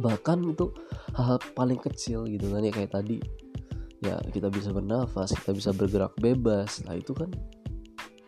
Bahkan 0.00 0.38
itu 0.48 0.72
hal, 1.14 1.36
-hal 1.36 1.38
paling 1.52 1.78
kecil 1.78 2.24
gitu 2.26 2.48
kan 2.48 2.64
ya 2.64 2.72
kayak 2.72 2.92
tadi. 2.96 3.20
Ya 4.00 4.20
kita 4.32 4.48
bisa 4.48 4.72
bernafas 4.72 5.32
kita 5.36 5.52
bisa 5.52 5.70
bergerak 5.76 6.16
bebas. 6.16 6.80
Nah 6.88 6.96
itu 6.96 7.12
kan 7.12 7.28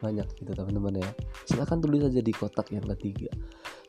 banyak 0.04 0.28
gitu 0.37 0.52
teman-teman 0.52 1.00
ya. 1.00 1.11
Silahkan 1.49 1.80
tulis 1.80 2.04
aja 2.04 2.21
di 2.21 2.33
kotak 2.33 2.68
yang 2.71 2.85
ketiga. 2.97 3.33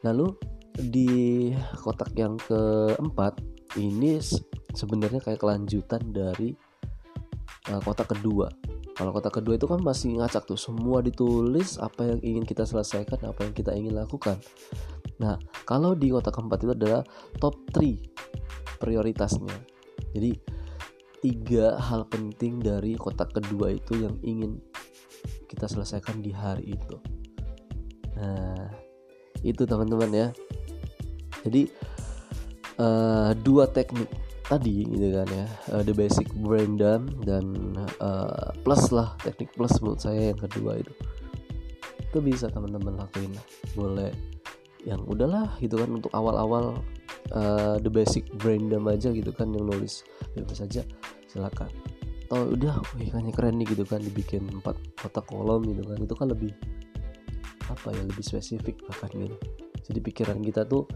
Lalu 0.07 0.31
di 0.77 1.51
kotak 1.83 2.13
yang 2.15 2.37
keempat 2.37 3.41
ini 3.81 4.21
sebenarnya 4.73 5.21
kayak 5.21 5.41
kelanjutan 5.41 6.01
dari 6.13 6.53
uh, 7.73 7.81
kotak 7.81 8.13
kedua 8.13 8.66
kalau 8.97 9.13
kotak 9.13 9.37
kedua 9.37 9.61
itu 9.61 9.69
kan 9.69 9.77
masih 9.77 10.17
ngacak 10.17 10.49
tuh. 10.49 10.57
Semua 10.57 11.05
ditulis 11.05 11.77
apa 11.77 12.09
yang 12.09 12.19
ingin 12.25 12.43
kita 12.49 12.65
selesaikan 12.65 13.21
apa 13.29 13.45
yang 13.45 13.53
kita 13.53 13.69
ingin 13.77 13.93
lakukan. 13.93 14.41
Nah 15.21 15.37
kalau 15.69 15.93
di 15.93 16.09
kotak 16.09 16.33
keempat 16.33 16.65
itu 16.65 16.73
adalah 16.73 17.05
top 17.37 17.61
3 17.77 18.81
prioritasnya. 18.81 19.53
Jadi 20.17 20.33
tiga 21.21 21.77
hal 21.77 22.09
penting 22.09 22.57
dari 22.57 22.97
kotak 22.97 23.37
kedua 23.37 23.69
itu 23.77 24.01
yang 24.01 24.17
ingin 24.25 24.57
kita 25.45 25.69
selesaikan 25.69 26.17
di 26.25 26.33
hari 26.33 26.73
itu. 26.73 26.97
Nah 28.17 28.73
itu 29.45 29.61
teman-teman 29.69 30.09
ya. 30.09 30.27
Jadi 31.45 31.69
uh, 32.81 33.29
dua 33.45 33.69
teknik 33.69 34.09
tadi 34.47 34.87
gitu 34.87 35.07
kan 35.11 35.27
ya. 35.27 35.45
Uh, 35.69 35.83
the 35.83 35.91
basic 35.91 36.27
brain 36.41 36.79
dump 36.79 37.11
dan 37.27 37.75
uh, 37.99 38.55
plus 38.63 38.89
lah 38.95 39.13
teknik 39.21 39.51
plus 39.53 39.75
menurut 39.83 39.99
saya 39.99 40.31
yang 40.31 40.39
kedua 40.39 40.79
itu. 40.79 40.93
Itu 42.07 42.23
bisa 42.23 42.47
teman-teman 42.47 42.95
lakuin 42.95 43.35
boleh. 43.75 44.15
Yang 44.87 45.03
udahlah 45.05 45.59
gitu 45.59 45.75
kan 45.75 45.89
untuk 45.91 46.11
awal-awal 46.15 46.79
uh, 47.35 47.75
the 47.83 47.91
basic 47.91 48.23
brain 48.39 48.71
dump 48.71 48.87
aja 48.87 49.11
gitu 49.11 49.29
kan 49.35 49.51
yang 49.51 49.67
nulis. 49.67 50.07
Bebas 50.31 50.63
saja 50.63 50.87
silakan. 51.27 51.69
Atau 52.27 52.55
udah 52.55 52.79
wih 52.95 53.11
kan 53.11 53.27
keren 53.31 53.59
nih 53.59 53.67
gitu 53.71 53.83
kan 53.83 53.99
dibikin 53.99 54.47
empat 54.47 54.79
kotak 54.95 55.27
kolom 55.27 55.67
gitu 55.67 55.83
kan. 55.83 55.99
Itu 55.99 56.15
kan 56.15 56.31
lebih 56.31 56.55
apa 57.67 57.91
ya 57.91 57.99
lebih 58.07 58.23
spesifik 58.23 58.79
bahkan 58.87 59.11
gitu. 59.11 59.35
Jadi 59.87 59.99
pikiran 60.03 60.39
kita 60.43 60.67
tuh 60.67 60.87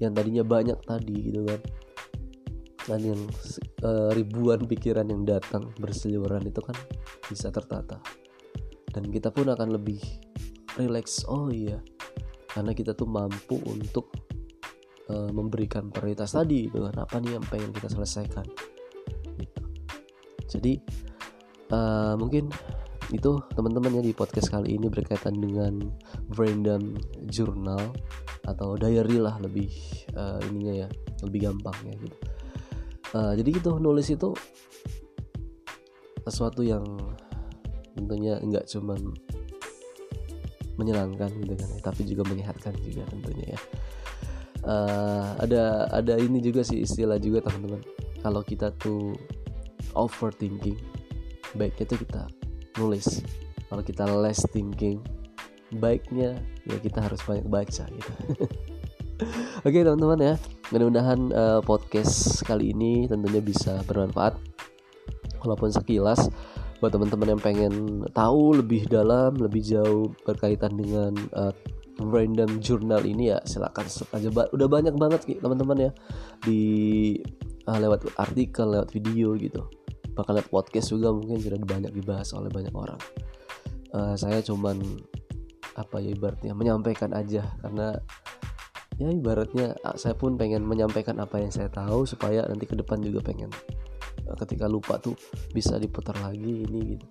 yang 0.00 0.12
tadinya 0.16 0.44
banyak 0.44 0.76
tadi 0.84 1.16
gitu 1.32 1.44
kan 1.44 1.60
dan 2.88 3.04
yang 3.04 3.20
uh, 3.84 4.08
ribuan 4.16 4.64
pikiran 4.64 5.04
yang 5.12 5.28
datang 5.28 5.68
berseliweran 5.76 6.48
itu 6.48 6.64
kan 6.64 6.74
bisa 7.28 7.52
tertata. 7.52 8.00
Dan 8.88 9.12
kita 9.12 9.28
pun 9.28 9.52
akan 9.52 9.76
lebih 9.76 10.00
relax. 10.80 11.28
Oh 11.28 11.52
iya 11.52 11.78
karena 12.58 12.72
kita 12.74 12.96
tuh 12.96 13.06
mampu 13.06 13.60
untuk 13.68 14.10
uh, 15.12 15.30
memberikan 15.30 15.92
prioritas 15.92 16.34
tadi 16.34 16.66
dengan 16.66 17.04
apa 17.04 17.20
nih 17.22 17.38
yang 17.38 17.44
pengen 17.46 17.70
kita 17.70 17.86
selesaikan. 17.86 18.42
Gitu. 19.38 19.62
jadi 20.50 20.72
uh, 21.70 22.18
mungkin 22.18 22.50
itu 23.14 23.38
teman-teman 23.54 24.00
ya 24.00 24.02
di 24.02 24.10
podcast 24.10 24.50
kali 24.50 24.74
ini 24.74 24.90
berkaitan 24.90 25.38
dengan 25.38 25.94
random 26.34 26.98
journal 27.30 27.94
atau 28.50 28.74
diary 28.74 29.22
lah 29.22 29.38
lebih 29.38 29.70
uh, 30.18 30.42
ininya 30.50 30.84
ya 30.84 30.88
lebih 31.22 31.46
gampang 31.46 31.78
ya 31.86 31.94
gitu 32.02 32.18
uh, 33.14 33.32
jadi 33.36 33.48
gitu 33.60 33.78
nulis 33.78 34.08
itu 34.12 34.34
sesuatu 36.28 36.60
yang 36.60 36.84
tentunya 37.96 38.36
enggak 38.38 38.68
cuman 38.68 39.00
menyenangkan 40.78 41.32
gitu 41.42 41.54
kan 41.58 41.68
ya, 41.74 41.78
tapi 41.82 42.02
juga 42.06 42.22
menyehatkan 42.30 42.74
juga 42.78 43.02
tentunya 43.10 43.56
ya. 43.56 43.60
Uh, 44.62 45.34
ada 45.42 45.88
ada 45.90 46.14
ini 46.18 46.38
juga 46.38 46.62
sih 46.62 46.84
istilah 46.84 47.18
juga 47.18 47.42
teman-teman. 47.42 47.82
Kalau 48.22 48.42
kita 48.46 48.70
tuh 48.78 49.14
overthinking 49.98 50.78
baiknya 51.58 51.84
tuh 51.88 51.98
kita 51.98 52.22
nulis. 52.78 53.26
Kalau 53.68 53.82
kita 53.82 54.06
less 54.06 54.46
thinking 54.54 55.02
baiknya 55.74 56.38
ya 56.64 56.78
kita 56.78 57.02
harus 57.02 57.20
banyak 57.26 57.46
baca 57.50 57.84
gitu. 57.90 58.12
Oke 59.66 59.82
teman-teman 59.82 60.20
ya 60.22 60.34
mudah-mudahan 60.68 61.20
uh, 61.32 61.60
podcast 61.64 62.44
kali 62.44 62.76
ini 62.76 63.08
tentunya 63.08 63.40
bisa 63.40 63.80
bermanfaat. 63.88 64.36
Walaupun 65.40 65.70
sekilas 65.72 66.28
buat 66.78 66.94
teman-teman 66.94 67.34
yang 67.34 67.42
pengen 67.42 67.74
tahu 68.14 68.58
lebih 68.60 68.86
dalam 68.86 69.34
lebih 69.34 69.62
jauh 69.64 70.12
berkaitan 70.22 70.78
dengan 70.78 71.14
uh, 71.34 71.50
random 71.98 72.62
journal 72.62 73.02
ini 73.02 73.34
ya 73.34 73.38
silakan 73.48 73.86
aja. 73.88 74.28
Udah 74.30 74.68
banyak 74.70 74.94
banget 74.94 75.20
teman-teman 75.40 75.88
ya. 75.88 75.90
Di 76.44 76.60
uh, 77.66 77.78
lewat 77.78 78.14
artikel 78.20 78.68
lewat 78.68 78.92
video 78.92 79.34
gitu. 79.40 79.66
Bahkan 80.14 80.32
lewat 80.36 80.48
podcast 80.50 80.92
juga 80.92 81.10
mungkin 81.14 81.40
sudah 81.40 81.58
banyak 81.64 81.92
dibahas 81.96 82.30
oleh 82.36 82.50
banyak 82.52 82.74
orang. 82.74 83.00
Uh, 83.94 84.14
saya 84.20 84.44
cuman 84.44 84.78
apa 85.78 86.02
ya 86.02 86.12
ibaratnya 86.12 86.52
menyampaikan 86.52 87.14
aja. 87.16 87.46
Karena 87.62 87.96
ya 88.98 89.08
ibaratnya 89.14 89.78
ah, 89.86 89.94
saya 89.94 90.18
pun 90.18 90.34
pengen 90.34 90.66
menyampaikan 90.66 91.22
apa 91.22 91.38
yang 91.38 91.54
saya 91.54 91.70
tahu 91.70 92.02
supaya 92.02 92.42
nanti 92.50 92.66
ke 92.66 92.74
depan 92.74 92.98
juga 92.98 93.22
pengen 93.22 93.50
eh, 94.26 94.36
ketika 94.42 94.66
lupa 94.66 94.98
tuh 94.98 95.14
bisa 95.54 95.78
diputar 95.78 96.18
lagi 96.18 96.66
ini 96.66 96.98
gitu. 96.98 97.06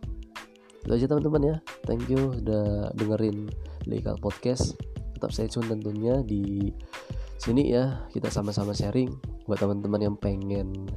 Itu 0.88 0.92
aja 0.96 1.06
teman-teman 1.12 1.44
ya. 1.44 1.56
Thank 1.84 2.08
you 2.08 2.32
udah 2.44 2.96
dengerin 2.96 3.52
legal 3.88 4.16
podcast. 4.20 4.76
Tetap 5.16 5.36
saya 5.36 5.52
tune 5.52 5.68
tentunya 5.68 6.24
di 6.24 6.72
sini 7.36 7.76
ya. 7.76 8.08
Kita 8.12 8.32
sama-sama 8.32 8.72
sharing. 8.72 9.12
Buat 9.48 9.68
teman-teman 9.68 10.00
yang 10.00 10.16
pengen 10.16 10.88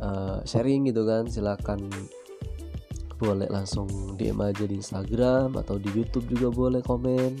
uh, 0.00 0.40
sharing 0.48 0.88
gitu 0.88 1.04
kan 1.04 1.28
silakan 1.28 1.92
boleh 3.18 3.50
langsung 3.50 4.14
DM 4.14 4.38
aja 4.38 4.64
di 4.64 4.78
Instagram 4.78 5.58
atau 5.58 5.74
di 5.76 5.90
YouTube 5.90 6.30
juga 6.30 6.48
boleh 6.54 6.80
komen 6.86 7.34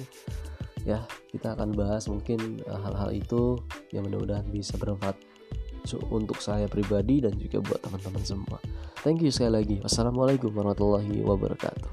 ya 0.88 1.04
kita 1.28 1.52
akan 1.52 1.76
bahas 1.76 2.08
mungkin 2.08 2.64
eh, 2.64 2.80
hal-hal 2.80 3.12
itu 3.12 3.60
yang 3.92 4.08
mudah-mudahan 4.08 4.48
bisa 4.48 4.80
bermanfaat 4.80 5.20
untuk 6.08 6.40
saya 6.40 6.68
pribadi 6.68 7.20
dan 7.24 7.36
juga 7.36 7.60
buat 7.64 7.80
teman-teman 7.80 8.24
semua. 8.24 8.60
Thank 9.04 9.24
you 9.24 9.32
sekali 9.32 9.52
lagi. 9.56 9.76
Wassalamualaikum 9.84 10.52
warahmatullahi 10.52 11.20
wabarakatuh. 11.24 11.92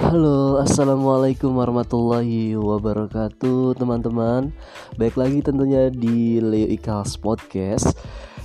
Halo, 0.00 0.58
assalamualaikum 0.58 1.54
warahmatullahi 1.54 2.56
wabarakatuh, 2.56 3.78
teman-teman. 3.78 4.50
Baik 4.98 5.14
lagi 5.20 5.38
tentunya 5.44 5.86
di 5.92 6.40
Leo 6.40 6.66
Ikals 6.66 7.14
Podcast. 7.20 7.94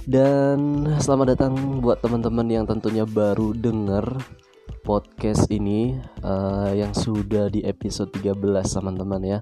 Dan 0.05 0.85
selamat 1.01 1.33
datang 1.33 1.81
buat 1.81 1.97
teman-teman 1.97 2.45
yang 2.45 2.69
tentunya 2.69 3.09
baru 3.09 3.57
denger 3.57 4.05
podcast 4.85 5.49
ini 5.49 5.97
uh, 6.21 6.69
yang 6.69 6.93
sudah 6.93 7.49
di 7.49 7.65
episode 7.65 8.13
13 8.13 8.37
teman-teman 8.69 9.21
ya. 9.25 9.39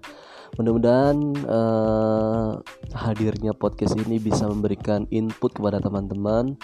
Mudah-mudahan 0.55 1.19
uh, 1.43 2.63
hadirnya 2.95 3.51
podcast 3.51 3.99
ini 4.07 4.23
bisa 4.23 4.47
memberikan 4.47 5.03
input 5.11 5.51
kepada 5.51 5.83
teman-teman 5.83 6.55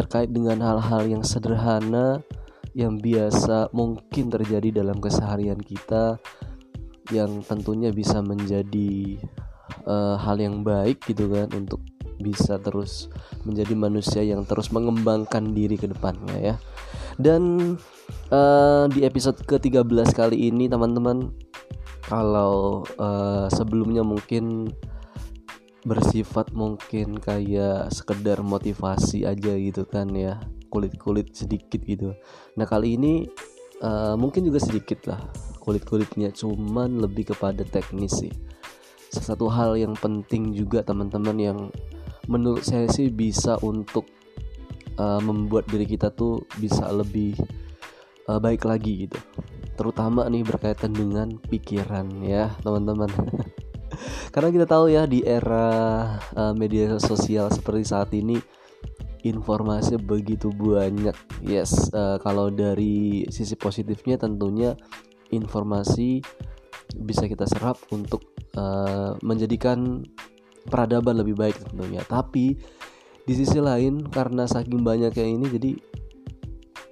terkait 0.00 0.32
dengan 0.32 0.56
hal-hal 0.64 1.04
yang 1.04 1.20
sederhana 1.20 2.24
yang 2.72 2.96
biasa 2.96 3.68
mungkin 3.76 4.32
terjadi 4.32 4.80
dalam 4.80 4.96
keseharian 4.96 5.60
kita 5.60 6.16
yang 7.12 7.44
tentunya 7.44 7.92
bisa 7.92 8.24
menjadi 8.24 9.20
uh, 9.84 10.16
hal 10.16 10.40
yang 10.40 10.64
baik 10.64 11.04
gitu 11.04 11.28
kan 11.28 11.52
untuk 11.52 11.84
bisa 12.20 12.60
terus 12.60 13.08
menjadi 13.48 13.74
manusia 13.74 14.22
yang 14.22 14.44
terus 14.44 14.68
mengembangkan 14.70 15.56
diri 15.56 15.80
ke 15.80 15.88
depannya 15.88 16.36
ya. 16.36 16.54
Dan 17.16 17.74
uh, 18.32 18.84
di 18.92 19.04
episode 19.04 19.40
ke-13 19.44 20.12
kali 20.12 20.52
ini 20.52 20.68
teman-teman 20.68 21.32
kalau 22.04 22.84
uh, 23.00 23.48
sebelumnya 23.52 24.04
mungkin 24.04 24.72
bersifat 25.80 26.52
mungkin 26.52 27.16
kayak 27.16 27.88
sekedar 27.88 28.44
motivasi 28.44 29.24
aja 29.24 29.56
gitu 29.56 29.88
kan 29.88 30.12
ya 30.12 30.36
kulit-kulit 30.68 31.32
sedikit 31.32 31.80
gitu. 31.82 32.12
Nah 32.56 32.68
kali 32.68 33.00
ini 33.00 33.24
uh, 33.80 34.14
mungkin 34.14 34.44
juga 34.44 34.60
sedikit 34.60 35.08
lah 35.08 35.20
kulit-kulitnya 35.60 36.32
cuman 36.32 37.00
lebih 37.00 37.32
kepada 37.32 37.64
teknis 37.64 38.16
sih. 38.20 38.32
Satu 39.10 39.50
hal 39.50 39.74
yang 39.74 39.98
penting 39.98 40.54
juga 40.54 40.86
teman-teman 40.86 41.36
yang 41.36 41.58
menurut 42.30 42.62
saya 42.62 42.86
sih 42.86 43.10
bisa 43.10 43.58
untuk 43.66 44.06
uh, 44.96 45.18
membuat 45.18 45.66
diri 45.66 45.84
kita 45.84 46.14
tuh 46.14 46.46
bisa 46.62 46.86
lebih 46.94 47.34
uh, 48.30 48.38
baik 48.38 48.62
lagi 48.62 49.10
gitu. 49.10 49.18
Terutama 49.74 50.30
nih 50.30 50.46
berkaitan 50.46 50.94
dengan 50.94 51.34
pikiran 51.50 52.06
ya 52.22 52.54
teman-teman. 52.62 53.10
Karena 54.32 54.48
kita 54.54 54.66
tahu 54.70 54.94
ya 54.94 55.10
di 55.10 55.26
era 55.26 55.68
uh, 56.38 56.54
media 56.54 56.94
sosial 57.02 57.50
seperti 57.50 57.82
saat 57.82 58.14
ini 58.14 58.38
informasi 59.26 59.98
begitu 59.98 60.54
banyak. 60.54 61.16
Yes 61.42 61.90
uh, 61.90 62.22
kalau 62.22 62.48
dari 62.48 63.26
sisi 63.28 63.58
positifnya 63.58 64.16
tentunya 64.22 64.78
informasi 65.34 66.22
bisa 66.94 67.26
kita 67.26 67.46
serap 67.46 67.78
untuk 67.90 68.22
uh, 68.54 69.14
menjadikan 69.22 70.06
peradaban 70.70 71.18
lebih 71.18 71.34
baik 71.34 71.58
tentunya. 71.58 72.00
Tapi 72.06 72.54
di 73.20 73.34
sisi 73.36 73.58
lain 73.60 74.06
karena 74.08 74.48
saking 74.48 74.80
banyaknya 74.80 75.26
ini 75.26 75.46
jadi 75.50 75.70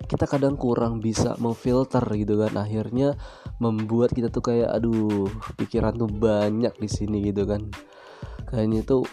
kita 0.09 0.25
kadang 0.25 0.57
kurang 0.57 1.05
bisa 1.05 1.37
memfilter 1.39 2.03
gitu 2.17 2.41
kan. 2.41 2.53
Akhirnya 2.59 3.15
membuat 3.63 4.17
kita 4.17 4.33
tuh 4.33 4.43
kayak 4.43 4.75
aduh 4.75 5.29
pikiran 5.61 5.95
tuh 5.95 6.11
banyak 6.11 6.75
di 6.77 6.89
sini 6.89 7.23
gitu 7.29 7.45
kan. 7.45 7.69
Kayaknya 8.49 8.81
tuh 8.83 9.05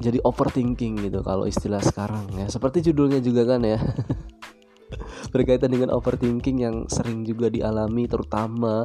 jadi 0.00 0.16
overthinking 0.24 1.08
gitu 1.08 1.20
kalau 1.20 1.48
istilah 1.48 1.80
sekarang 1.80 2.28
ya. 2.36 2.46
Seperti 2.48 2.84
judulnya 2.92 3.20
juga 3.24 3.44
kan 3.44 3.64
ya. 3.64 3.80
Berkaitan 5.32 5.72
dengan 5.72 5.92
overthinking 5.96 6.58
yang 6.60 6.76
sering 6.88 7.24
juga 7.24 7.48
dialami 7.48 8.04
terutama 8.04 8.84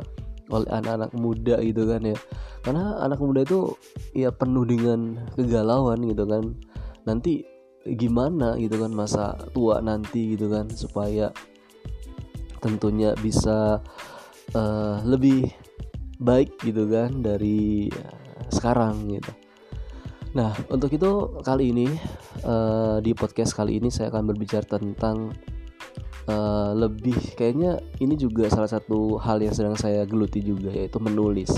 oleh 0.53 0.69
anak-anak 0.69 1.11
muda 1.17 1.57
gitu 1.61 1.89
kan 1.89 2.01
ya 2.05 2.17
karena 2.61 2.97
anak 3.01 3.21
muda 3.21 3.45
itu 3.45 3.73
ya 4.13 4.29
penuh 4.33 4.65
dengan 4.65 5.29
kegalauan 5.33 6.05
gitu 6.05 6.25
kan 6.25 6.53
nanti 7.05 7.45
gimana 7.85 8.57
gitu 8.57 8.81
kan 8.81 8.89
masa 8.89 9.37
tua 9.53 9.77
nanti 9.77 10.33
gitu 10.33 10.49
kan 10.49 10.65
supaya 10.73 11.29
tentunya 12.57 13.13
bisa 13.21 13.77
uh, 14.57 14.97
lebih 15.05 15.53
baik 16.17 16.57
gitu 16.65 16.89
kan 16.89 17.21
dari 17.21 17.85
uh, 17.93 18.49
sekarang 18.49 19.13
gitu. 19.13 19.31
Nah 20.33 20.51
untuk 20.73 20.89
itu 20.89 21.37
kali 21.45 21.69
ini 21.69 21.87
uh, 22.41 22.97
di 23.05 23.13
podcast 23.13 23.53
kali 23.53 23.77
ini 23.77 23.93
saya 23.93 24.09
akan 24.09 24.33
berbicara 24.33 24.65
tentang 24.65 25.29
uh, 26.29 26.71
lebih 26.75 27.17
kayaknya 27.35 27.81
ini 28.01 28.15
juga 28.15 28.49
salah 28.49 28.69
satu 28.69 29.17
hal 29.21 29.41
yang 29.41 29.53
sedang 29.53 29.75
saya 29.77 30.03
geluti 30.05 30.41
juga 30.41 30.73
yaitu 30.73 31.01
menulis. 31.01 31.51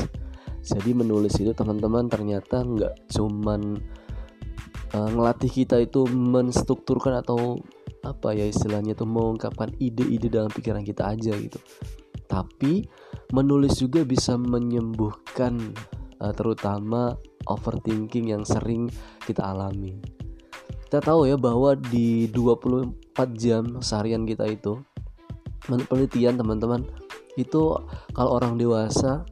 Jadi 0.68 0.92
menulis 0.92 1.36
itu 1.40 1.56
teman-teman 1.56 2.12
ternyata 2.12 2.64
nggak 2.64 3.08
cuman 3.12 3.80
uh, 4.94 5.10
ngelatih 5.12 5.52
kita 5.64 5.80
itu 5.80 6.04
menstrukturkan 6.12 7.24
atau 7.24 7.60
apa 8.06 8.32
ya 8.32 8.48
istilahnya 8.48 8.96
itu 8.96 9.04
mengungkapkan 9.04 9.76
ide-ide 9.84 10.32
dalam 10.32 10.48
pikiran 10.48 10.84
kita 10.86 11.12
aja 11.12 11.36
gitu 11.36 11.60
tapi 12.28 12.88
menulis 13.32 13.80
juga 13.80 14.04
bisa 14.04 14.36
menyembuhkan 14.40 15.76
uh, 16.24 16.32
terutama 16.36 17.16
overthinking 17.48 18.32
yang 18.32 18.44
sering 18.48 18.88
kita 19.24 19.44
alami 19.44 20.00
kita 20.88 21.04
tahu 21.04 21.28
ya 21.28 21.36
bahwa 21.36 21.76
di 21.76 22.32
24 22.32 23.07
jam 23.26 23.82
seharian 23.82 24.30
kita 24.30 24.46
itu 24.46 24.78
menurut 25.66 25.88
penelitian 25.90 26.38
teman-teman 26.38 26.86
itu 27.38 27.74
kalau 28.14 28.38
orang 28.38 28.58
dewasa 28.58 29.26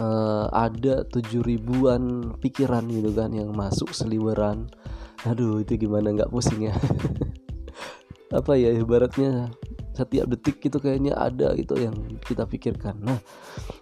uh, 0.00 0.46
ada 0.52 1.04
tujuh 1.08 1.40
ribuan 1.44 2.32
pikiran 2.40 2.84
gitu 2.88 3.10
kan 3.16 3.32
yang 3.32 3.52
masuk 3.52 3.92
seliweran. 3.96 4.68
Aduh 5.24 5.64
itu 5.64 5.80
gimana? 5.80 6.12
Nggak 6.12 6.30
pusing 6.30 6.68
ya. 6.68 6.74
Apa 8.38 8.60
ya 8.60 8.76
ibaratnya 8.76 9.48
setiap 9.96 10.28
detik 10.28 10.60
itu 10.60 10.76
kayaknya 10.76 11.16
ada 11.16 11.56
gitu 11.56 11.80
yang 11.80 11.96
kita 12.20 12.44
pikirkan. 12.44 13.00
Nah 13.00 13.16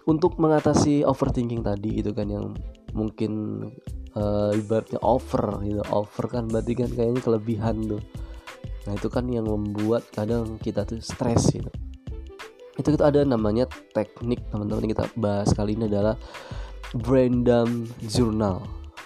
untuk 0.07 0.39
mengatasi 0.39 1.03
overthinking 1.03 1.59
tadi 1.59 1.99
itu 1.99 2.15
kan 2.15 2.31
yang 2.31 2.55
mungkin 2.95 3.59
uh, 4.15 4.55
ibaratnya 4.55 5.03
over 5.03 5.59
gitu 5.67 5.83
over 5.91 6.25
kan 6.31 6.47
berarti 6.47 6.73
kan 6.79 6.89
kayaknya 6.95 7.19
kelebihan 7.19 7.75
tuh 7.83 8.01
nah 8.85 8.93
itu 8.93 9.09
kan 9.09 9.25
yang 9.25 9.49
membuat 9.49 10.05
kadang 10.13 10.61
kita 10.61 10.85
tuh 10.85 11.01
stres 11.01 11.49
gitu. 11.49 11.69
Itu 12.75 12.91
kita 12.93 13.09
ada 13.09 13.25
namanya 13.25 13.65
teknik 13.95 14.45
teman-teman 14.51 14.85
kita 14.91 15.09
bahas 15.17 15.49
kali 15.55 15.73
ini 15.73 15.89
adalah 15.89 16.19
brain 16.93 17.41
dump 17.41 17.89
journal. 18.07 18.63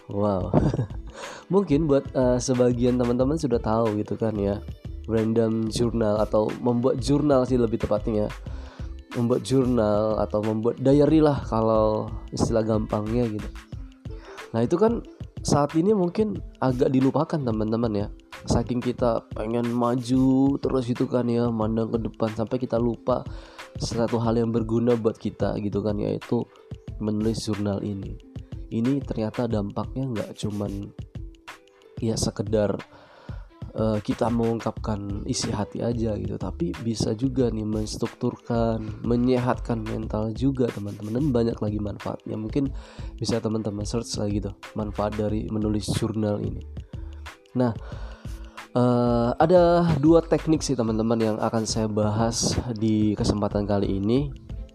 Wow. 0.10 0.52
Mungkin 1.54 1.86
buat 1.86 2.06
uh, 2.14 2.38
sebagian 2.42 2.98
teman-teman 2.98 3.38
sudah 3.38 3.62
tahu 3.62 4.02
gitu 4.02 4.18
kan 4.18 4.34
ya 4.38 4.62
random 5.10 5.74
journal 5.74 6.22
atau 6.22 6.50
membuat 6.62 7.02
jurnal 7.02 7.46
sih 7.46 7.58
lebih 7.58 7.82
tepatnya. 7.82 8.30
Membuat 9.18 9.42
jurnal 9.42 10.22
atau 10.22 10.42
membuat 10.46 10.78
diary 10.82 11.18
lah 11.18 11.42
kalau 11.46 12.10
istilah 12.30 12.62
gampangnya 12.62 13.26
gitu. 13.26 13.50
Nah 14.54 14.62
itu 14.66 14.78
kan 14.78 15.02
saat 15.40 15.72
ini 15.80 15.96
mungkin 15.96 16.40
agak 16.60 16.92
dilupakan 16.92 17.40
teman-teman 17.40 17.94
ya. 17.96 18.08
Saking 18.48 18.80
kita 18.80 19.28
pengen 19.36 19.68
maju 19.72 20.56
terus 20.64 20.88
itu 20.88 21.04
kan 21.08 21.28
ya 21.28 21.52
mandang 21.52 21.92
ke 21.92 22.00
depan 22.00 22.32
sampai 22.32 22.56
kita 22.56 22.80
lupa 22.80 23.28
satu 23.76 24.20
hal 24.20 24.40
yang 24.40 24.52
berguna 24.56 24.96
buat 24.96 25.20
kita 25.20 25.60
gitu 25.60 25.84
kan 25.84 26.00
yaitu 26.00 26.48
menulis 27.04 27.44
jurnal 27.44 27.84
ini. 27.84 28.16
Ini 28.70 29.04
ternyata 29.04 29.50
dampaknya 29.50 30.08
nggak 30.08 30.32
cuman 30.40 30.94
ya 32.00 32.16
sekedar 32.16 32.80
uh, 33.76 33.98
kita 34.02 34.32
mengungkapkan 34.32 35.26
isi 35.30 35.52
hati 35.54 35.84
aja 35.84 36.16
gitu. 36.16 36.40
Tapi 36.40 36.74
bisa 36.82 37.14
juga 37.14 37.50
nih 37.50 37.66
menstrukturkan 37.68 39.04
menyehatkan 39.06 39.82
mental 39.84 40.32
juga 40.34 40.70
teman-teman. 40.70 41.20
Dan 41.20 41.26
banyak 41.30 41.58
lagi 41.60 41.80
manfaatnya. 41.82 42.36
Mungkin 42.40 42.72
bisa 43.18 43.38
teman-teman 43.44 43.86
search 43.86 44.18
lagi 44.22 44.42
tuh 44.42 44.56
manfaat 44.78 45.18
dari 45.18 45.50
menulis 45.50 45.90
jurnal 45.98 46.40
ini. 46.42 46.64
Nah 47.58 47.74
uh, 48.76 49.32
ada 49.38 49.86
dua 49.98 50.22
teknik 50.22 50.62
sih 50.62 50.78
teman-teman 50.78 51.20
yang 51.20 51.38
akan 51.40 51.64
saya 51.66 51.88
bahas 51.90 52.58
di 52.78 53.14
kesempatan 53.18 53.66
kali 53.66 53.98
ini 53.98 54.30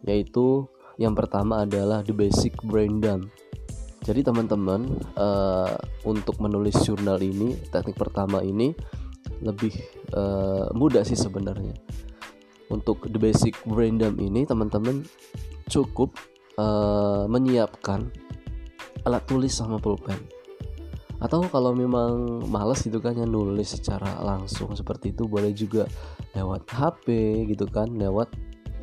yaitu 0.05 0.67
yang 1.01 1.17
pertama 1.17 1.67
adalah 1.67 2.07
the 2.07 2.15
basic 2.15 2.55
brain 2.63 3.03
dump 3.03 3.31
jadi 4.05 4.21
teman-teman 4.21 5.01
uh, 5.17 5.81
untuk 6.05 6.37
menulis 6.37 6.77
jurnal 6.85 7.17
ini 7.25 7.57
teknik 7.73 7.97
pertama 7.97 8.45
ini 8.45 8.77
lebih 9.41 9.73
uh, 10.13 10.69
mudah 10.77 11.01
sih 11.09 11.17
sebenarnya. 11.17 11.73
Untuk 12.69 13.09
the 13.09 13.17
basic 13.17 13.57
brain 13.65 13.97
ini 14.01 14.45
teman-teman 14.45 15.09
cukup 15.73 16.13
uh, 16.61 17.25
menyiapkan 17.33 18.13
alat 19.09 19.25
tulis 19.25 19.57
sama 19.57 19.81
pulpen. 19.81 20.21
Atau 21.25 21.49
kalau 21.49 21.73
memang 21.73 22.45
males 22.53 22.85
gitu 22.85 23.01
kan 23.01 23.17
ya 23.17 23.25
nulis 23.25 23.81
secara 23.81 24.21
langsung 24.21 24.77
seperti 24.77 25.17
itu 25.17 25.25
boleh 25.25 25.57
juga 25.57 25.89
lewat 26.37 26.69
HP 26.69 27.07
gitu 27.57 27.65
kan, 27.73 27.89
lewat 27.97 28.29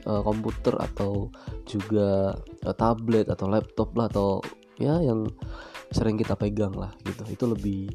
uh, 0.10 0.26
komputer 0.26 0.74
atau 0.82 1.30
juga 1.70 2.34
uh, 2.66 2.74
tablet 2.74 3.30
atau 3.30 3.46
laptop 3.46 3.94
lah 3.94 4.10
atau 4.10 4.42
ya 4.82 5.00
yang 5.00 5.30
sering 5.94 6.17
kita 6.17 6.34
pegang 6.34 6.74
lah 6.74 6.91
gitu. 7.06 7.24
Itu 7.30 7.46
lebih 7.52 7.91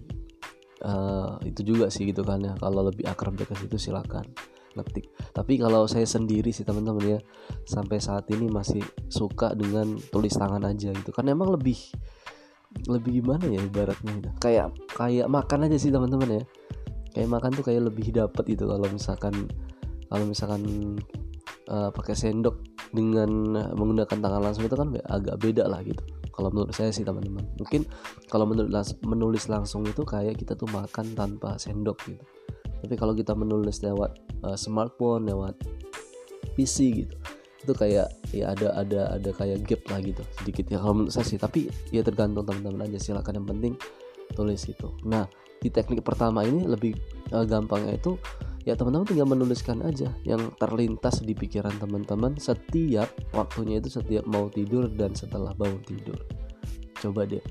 uh, 0.85 1.41
itu 1.43 1.61
juga 1.67 1.91
sih 1.91 2.07
gitu 2.09 2.23
kan 2.23 2.41
ya. 2.41 2.55
Kalau 2.57 2.87
lebih 2.87 3.05
akrab 3.09 3.37
ke 3.37 3.55
situ 3.57 3.77
silakan 3.77 4.25
ngetik. 4.77 5.09
Tapi 5.33 5.57
kalau 5.57 5.89
saya 5.89 6.05
sendiri 6.05 6.53
sih 6.53 6.63
teman-teman 6.63 7.17
ya 7.17 7.21
sampai 7.65 7.97
saat 7.99 8.29
ini 8.31 8.53
masih 8.53 8.85
suka 9.09 9.57
dengan 9.57 9.97
tulis 10.13 10.37
tangan 10.37 10.63
aja 10.69 10.93
gitu. 10.93 11.11
Kan 11.11 11.27
emang 11.33 11.51
lebih 11.51 11.77
lebih 12.93 13.25
gimana 13.25 13.49
ya 13.49 13.63
ibaratnya 13.65 14.13
gitu. 14.21 14.31
kayak 14.37 14.69
kayak 14.93 15.33
makan 15.33 15.65
aja 15.65 15.77
sih 15.81 15.89
teman-teman 15.89 16.41
ya. 16.41 16.45
Kayak 17.17 17.29
makan 17.33 17.51
tuh 17.57 17.65
kayak 17.65 17.89
lebih 17.89 18.13
dapat 18.13 18.45
gitu 18.45 18.69
kalau 18.69 18.85
misalkan 18.93 19.49
kalau 20.13 20.25
misalkan 20.29 20.63
uh, 21.73 21.89
pakai 21.91 22.15
sendok 22.15 22.61
dengan 22.95 23.29
menggunakan 23.75 24.19
tangan 24.21 24.43
langsung 24.43 24.69
itu 24.69 24.77
kan 24.79 24.95
agak 25.11 25.37
beda 25.43 25.67
lah 25.67 25.83
gitu 25.83 26.03
kalau 26.37 26.53
menurut 26.53 26.77
saya 26.77 26.93
sih 26.93 27.03
teman-teman. 27.03 27.49
Mungkin 27.57 27.89
kalau 28.29 28.45
menurut 28.45 28.69
menulis 29.03 29.49
langsung 29.49 29.89
itu 29.89 30.05
kayak 30.05 30.37
kita 30.37 30.53
tuh 30.53 30.69
makan 30.69 31.17
tanpa 31.17 31.57
sendok 31.57 31.97
gitu. 32.05 32.25
Tapi 32.85 32.95
kalau 33.01 33.17
kita 33.17 33.33
menulis 33.33 33.81
lewat 33.81 34.21
uh, 34.45 34.55
smartphone 34.55 35.25
lewat 35.25 35.57
PC 36.55 37.09
gitu 37.09 37.17
itu 37.67 37.75
kayak 37.75 38.07
ya 38.31 38.55
ada 38.55 38.79
ada 38.79 39.19
ada 39.19 39.31
kayak 39.35 39.67
gap 39.67 39.83
lah 39.91 39.99
gitu 39.99 40.23
sedikit 40.39 40.71
ya. 40.71 40.79
Kalau 40.79 40.95
menurut 41.03 41.11
saya 41.17 41.27
sih 41.27 41.41
tapi 41.41 41.67
ya 41.91 42.05
tergantung 42.05 42.47
teman-teman 42.47 42.87
aja 42.87 43.01
silakan 43.01 43.43
yang 43.43 43.49
penting 43.49 43.75
tulis 44.35 44.67
itu 44.67 44.91
nah 45.07 45.29
di 45.63 45.73
teknik 45.73 46.03
pertama 46.03 46.43
ini 46.43 46.67
lebih 46.67 46.97
uh, 47.33 47.43
gampangnya 47.47 47.97
itu 47.97 48.19
ya 48.67 48.75
teman-teman 48.75 49.07
tinggal 49.07 49.31
menuliskan 49.31 49.79
aja 49.87 50.11
yang 50.27 50.51
terlintas 50.59 51.23
di 51.23 51.39
pikiran 51.39 51.79
teman-teman 51.79 52.35
setiap 52.35 53.07
waktunya 53.31 53.79
itu 53.79 53.89
setiap 53.89 54.27
mau 54.27 54.51
tidur 54.51 54.91
dan 54.91 55.15
setelah 55.15 55.55
bangun 55.55 55.81
tidur. 55.87 56.19
Coba 56.99 57.31
deh 57.31 57.43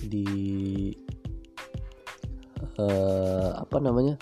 di 0.01 0.27
uh, 2.81 3.53
apa 3.61 3.77
namanya 3.79 4.17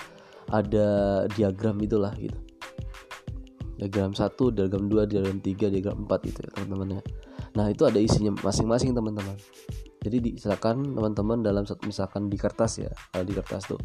ada 0.51 1.23
diagram 1.31 1.79
itulah 1.81 2.13
gitu 2.19 2.39
diagram 3.83 4.15
1, 4.15 4.31
diagram 4.55 4.87
2, 4.87 5.11
diagram 5.11 5.39
3, 5.43 5.75
diagram 5.75 6.07
4 6.07 6.29
gitu 6.31 6.39
ya 6.39 6.51
teman-teman 6.55 6.89
ya. 6.95 7.03
Nah, 7.59 7.67
itu 7.67 7.83
ada 7.83 7.99
isinya 7.99 8.31
masing-masing 8.39 8.95
teman-teman. 8.95 9.35
Jadi 10.03 10.39
silakan 10.39 10.95
teman-teman 10.95 11.43
dalam 11.43 11.67
misalkan 11.83 12.31
di 12.31 12.39
kertas 12.39 12.79
ya. 12.79 12.91
Kalau 13.11 13.27
di 13.27 13.35
kertas 13.35 13.67
tuh 13.67 13.81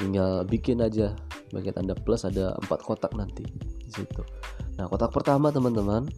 tinggal 0.00 0.44
bikin 0.48 0.80
aja 0.80 1.12
bagian 1.52 1.76
tanda 1.76 1.96
plus 1.96 2.24
ada 2.24 2.56
empat 2.64 2.80
kotak 2.80 3.12
nanti 3.12 3.44
di 3.60 3.90
situ. 3.92 4.24
Nah, 4.80 4.88
kotak 4.88 5.12
pertama 5.12 5.52
teman-teman, 5.52 6.08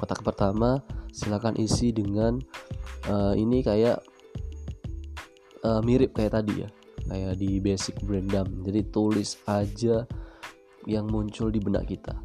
kotak 0.00 0.24
pertama 0.24 0.80
silakan 1.12 1.60
isi 1.60 1.92
dengan 1.92 2.40
uh, 3.12 3.36
ini 3.36 3.60
kayak 3.60 4.00
uh, 5.62 5.84
mirip 5.84 6.16
kayak 6.16 6.34
tadi 6.40 6.64
ya. 6.64 6.70
Kayak 7.10 7.42
di 7.42 7.58
basic 7.58 7.96
brain 8.06 8.24
dump. 8.30 8.48
Jadi 8.64 8.80
tulis 8.88 9.36
aja 9.44 10.06
yang 10.88 11.08
muncul 11.10 11.52
di 11.52 11.60
benak 11.60 11.88
kita 11.90 12.16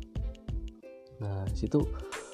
nah 1.20 1.48
situ 1.56 1.80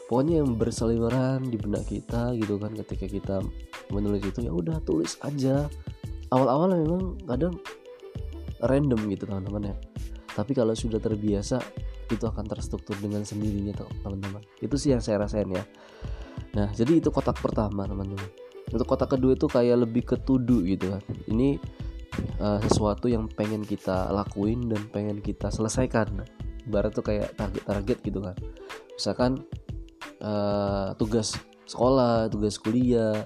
pokoknya 0.09 0.41
yang 0.41 0.57
berseliweran 0.57 1.45
di 1.45 1.57
benak 1.57 1.85
kita 1.85 2.33
gitu 2.33 2.57
kan 2.57 2.73
ketika 2.73 3.05
kita 3.05 3.35
menulis 3.93 4.25
itu 4.25 4.49
ya 4.49 4.51
udah 4.51 4.81
tulis 4.81 5.21
aja 5.21 5.69
awal-awal 6.33 6.73
memang 6.73 7.21
kadang 7.29 7.53
random 8.65 8.99
gitu 9.13 9.29
teman-teman 9.29 9.73
ya 9.73 9.75
tapi 10.33 10.57
kalau 10.57 10.73
sudah 10.73 10.97
terbiasa 10.97 11.61
itu 12.15 12.25
akan 12.27 12.45
terstruktur 12.47 12.95
dengan 12.99 13.23
sendirinya 13.23 13.73
teman-teman. 14.03 14.43
Itu 14.59 14.75
sih 14.75 14.91
yang 14.91 14.99
saya 14.99 15.23
rasain 15.23 15.47
ya. 15.49 15.63
Nah 16.55 16.67
jadi 16.75 16.99
itu 16.99 17.09
kotak 17.09 17.39
pertama 17.39 17.87
teman-teman. 17.87 18.27
Untuk 18.71 18.87
kotak 18.87 19.15
kedua 19.15 19.35
itu 19.35 19.47
kayak 19.51 19.87
lebih 19.87 20.03
ketudu 20.07 20.63
gitu 20.63 20.95
kan. 20.95 21.03
Ini 21.27 21.59
uh, 22.39 22.59
sesuatu 22.63 23.07
yang 23.11 23.27
pengen 23.31 23.63
kita 23.63 24.11
lakuin 24.11 24.67
dan 24.71 24.87
pengen 24.91 25.19
kita 25.19 25.51
selesaikan. 25.51 26.23
Barat 26.67 26.93
tuh 26.93 27.03
kayak 27.03 27.35
target-target 27.35 27.97
gitu 28.05 28.19
kan. 28.23 28.35
Misalkan 28.95 29.31
uh, 30.23 30.93
tugas 30.95 31.35
sekolah 31.67 32.27
tugas 32.27 32.59
kuliah 32.59 33.23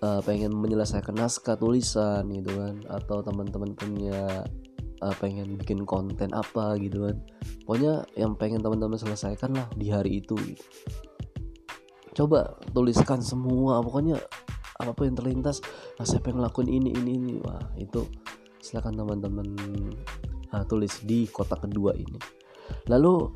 uh, 0.00 0.20
pengen 0.24 0.52
menyelesaikan 0.56 1.16
naskah 1.16 1.56
tulisan 1.56 2.28
gitu 2.28 2.52
kan. 2.52 2.84
Atau 2.88 3.24
teman-teman 3.24 3.72
punya 3.72 4.44
uh, 5.00 5.14
pengen 5.18 5.56
bikin 5.56 5.82
konten 5.88 6.30
apa 6.32 6.76
gitu 6.78 7.08
kan. 7.08 7.16
Pokoknya 7.64 8.04
yang 8.14 8.36
pengen 8.36 8.60
teman-teman 8.60 8.96
selesaikan 9.00 9.56
lah 9.56 9.66
di 9.74 9.90
hari 9.90 10.22
itu. 10.22 10.36
Gitu. 10.36 10.64
coba 12.10 12.58
tuliskan 12.74 13.22
semua 13.22 13.80
pokoknya 13.80 14.18
apa 14.82 14.92
pun 14.92 15.08
yang 15.08 15.16
terlintas 15.16 15.62
nah, 15.96 16.04
saya 16.04 16.20
pengen 16.20 16.44
lakuin 16.44 16.68
ini 16.68 16.90
ini 16.92 17.10
ini. 17.16 17.34
Wah 17.40 17.62
itu 17.80 18.04
silakan 18.60 18.98
teman-teman 18.98 19.48
uh, 20.52 20.64
tulis 20.68 21.00
di 21.06 21.24
kotak 21.30 21.64
kedua 21.64 21.96
ini. 21.96 22.18
Lalu 22.86 23.30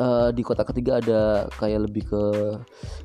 uh, 0.00 0.30
di 0.30 0.42
kota 0.46 0.62
ketiga 0.62 1.02
ada 1.02 1.50
kayak 1.58 1.90
lebih 1.90 2.04
ke 2.08 2.22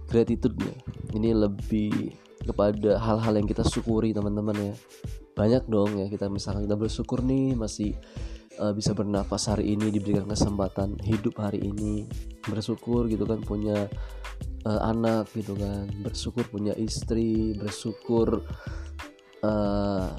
gratitude 0.07 0.55
nya 0.61 0.75
ini 1.13 1.29
lebih 1.33 2.13
kepada 2.43 2.99
hal-hal 2.99 3.33
yang 3.39 3.47
kita 3.47 3.63
syukuri 3.63 4.11
teman-teman 4.11 4.73
ya 4.73 4.75
banyak 5.33 5.65
dong 5.65 5.97
ya 5.97 6.05
kita 6.09 6.29
misalkan 6.29 6.69
kita 6.69 6.77
bersyukur 6.77 7.25
nih 7.25 7.57
masih 7.57 7.97
uh, 8.61 8.73
bisa 8.73 8.93
bernafas 8.93 9.49
hari 9.49 9.73
ini 9.73 9.89
diberikan 9.89 10.29
kesempatan 10.29 10.97
hidup 11.01 11.41
hari 11.41 11.61
ini. 11.63 12.05
Bersyukur 12.45 13.09
gitu 13.09 13.25
kan 13.25 13.41
punya 13.41 13.89
uh, 14.65 14.81
anak 14.85 15.31
gitu 15.33 15.57
kan. 15.57 15.89
Bersyukur 16.05 16.45
punya 16.49 16.73
istri 16.77 17.57
bersyukur 17.57 18.45
uh, 19.41 20.09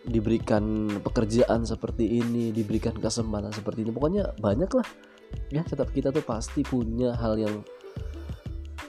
diberikan 0.00 0.88
pekerjaan 1.04 1.68
seperti 1.68 2.20
ini 2.20 2.52
diberikan 2.52 2.96
kesempatan 2.96 3.52
seperti 3.52 3.84
ini. 3.88 3.92
Pokoknya 3.92 4.36
banyak 4.36 4.70
lah 4.76 4.86
ya 5.48 5.62
tetap 5.62 5.94
kita 5.94 6.10
tuh 6.10 6.26
pasti 6.26 6.66
punya 6.66 7.14
hal 7.14 7.38
yang 7.38 7.62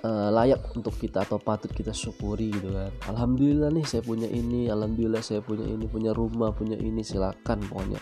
uh, 0.06 0.30
layak 0.34 0.62
untuk 0.74 0.98
kita 0.98 1.24
atau 1.26 1.38
patut 1.38 1.70
kita 1.70 1.94
syukuri 1.94 2.52
gitu 2.54 2.74
kan. 2.74 2.92
Alhamdulillah 3.10 3.70
nih 3.74 3.86
saya 3.86 4.02
punya 4.06 4.28
ini 4.28 4.68
alhamdulillah 4.70 5.22
saya 5.22 5.42
punya 5.42 5.66
ini 5.66 5.86
punya 5.86 6.12
rumah 6.14 6.54
punya 6.54 6.78
ini 6.78 7.02
silakan 7.06 7.62
pokoknya. 7.70 8.02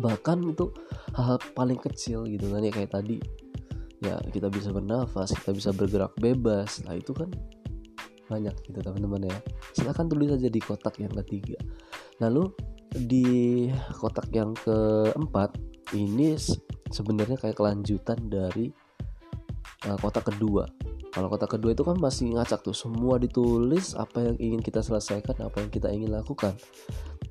Bahkan 0.00 0.38
itu 0.48 0.72
hal-hal 1.16 1.38
paling 1.52 1.80
kecil 1.80 2.24
gitu 2.28 2.52
kan 2.52 2.64
ya 2.64 2.72
kayak 2.72 2.92
tadi. 2.92 3.18
Ya 4.00 4.16
kita 4.32 4.48
bisa 4.48 4.72
bernafas 4.72 5.36
kita 5.36 5.52
bisa 5.52 5.70
bergerak 5.76 6.16
bebas. 6.16 6.80
Nah 6.88 6.96
itu 6.96 7.12
kan 7.12 7.28
banyak 8.30 8.54
gitu 8.64 8.78
teman-teman 8.80 9.28
ya. 9.28 9.38
Silahkan 9.76 10.06
tulis 10.06 10.32
aja 10.32 10.48
di 10.48 10.60
kotak 10.62 10.96
yang 11.02 11.12
ketiga. 11.24 11.58
Lalu 12.22 12.48
di 12.90 13.68
kotak 13.96 14.32
yang 14.32 14.56
keempat 14.56 15.56
ini 15.94 16.38
sebenarnya 16.90 17.38
kayak 17.38 17.58
kelanjutan 17.58 18.18
dari 18.30 18.70
uh, 19.86 19.98
kotak 19.98 20.30
kedua 20.30 20.66
kalau 21.10 21.26
kotak 21.26 21.58
kedua 21.58 21.74
itu 21.74 21.82
kan 21.82 21.98
masih 21.98 22.38
ngacak 22.38 22.62
tuh. 22.62 22.74
Semua 22.74 23.18
ditulis 23.18 23.98
apa 23.98 24.30
yang 24.30 24.36
ingin 24.38 24.60
kita 24.62 24.78
selesaikan 24.78 25.34
apa 25.42 25.58
yang 25.58 25.70
kita 25.70 25.90
ingin 25.90 26.14
lakukan. 26.14 26.54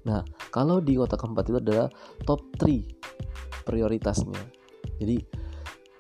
Nah 0.04 0.24
kalau 0.52 0.84
di 0.84 1.00
kotak 1.00 1.24
keempat 1.24 1.46
itu 1.48 1.58
adalah 1.64 1.88
top 2.28 2.44
3 2.60 3.64
prioritasnya. 3.64 4.40
Jadi 5.00 5.18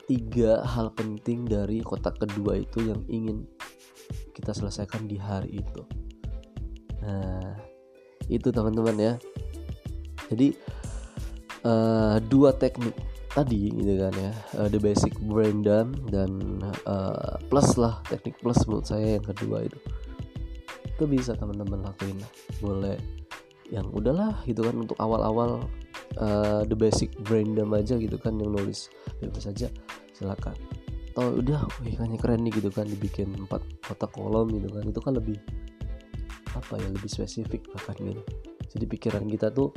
tiga 0.10 0.66
hal 0.66 0.92
penting 0.92 1.48
dari 1.48 1.80
kotak 1.80 2.20
kedua 2.20 2.60
itu 2.60 2.84
yang 2.84 3.00
ingin 3.08 3.48
kita 4.36 4.52
selesaikan 4.52 5.08
di 5.08 5.16
hari 5.16 5.64
itu. 5.64 5.82
Nah 7.00 7.64
itu 8.28 8.52
teman-teman 8.52 8.98
ya. 9.00 9.14
Jadi 10.28 10.52
uh, 11.64 12.20
dua 12.28 12.52
teknik 12.54 12.94
tadi 13.34 13.70
gitu 13.70 13.94
kan 14.02 14.14
ya. 14.18 14.32
Uh, 14.58 14.68
the 14.70 14.82
basic 14.82 15.14
brain 15.30 15.62
dump 15.62 15.96
dan 16.10 16.62
uh, 16.90 17.38
plus 17.50 17.78
lah 17.78 18.02
teknik 18.10 18.36
plus 18.42 18.58
menurut 18.66 18.86
saya 18.90 19.18
yang 19.18 19.26
kedua 19.26 19.66
itu. 19.66 19.80
Itu 20.98 21.06
bisa 21.06 21.38
teman-teman 21.38 21.86
lakuin. 21.86 22.18
Boleh 22.60 22.98
yang 23.70 23.86
udahlah 23.94 24.42
gitu 24.50 24.66
kan 24.66 24.76
untuk 24.82 24.98
awal-awal 24.98 25.62
uh, 26.18 26.66
the 26.66 26.74
basic 26.74 27.14
brain 27.30 27.54
dump 27.54 27.78
aja 27.78 27.96
gitu 27.96 28.18
kan 28.18 28.36
yang 28.38 28.52
nulis. 28.52 28.90
Bebas 29.22 29.46
saja 29.46 29.70
silakan. 30.18 30.58
Atau 31.14 31.42
udah 31.42 31.66
wih 31.86 31.96
kayaknya 31.98 32.18
keren 32.18 32.42
nih 32.46 32.54
gitu 32.58 32.70
kan 32.74 32.86
dibikin 32.90 33.30
empat 33.36 33.62
kotak 33.86 34.10
kolom 34.14 34.50
gitu 34.52 34.68
kan. 34.74 34.84
Itu 34.90 35.00
kan 35.00 35.14
lebih 35.16 35.38
apa 36.50 36.82
ya 36.82 36.90
lebih 36.90 37.10
spesifik 37.10 37.70
bahkan 37.78 37.96
gitu. 38.02 38.22
Jadi 38.70 38.86
pikiran 38.86 39.26
kita 39.26 39.50
tuh 39.50 39.74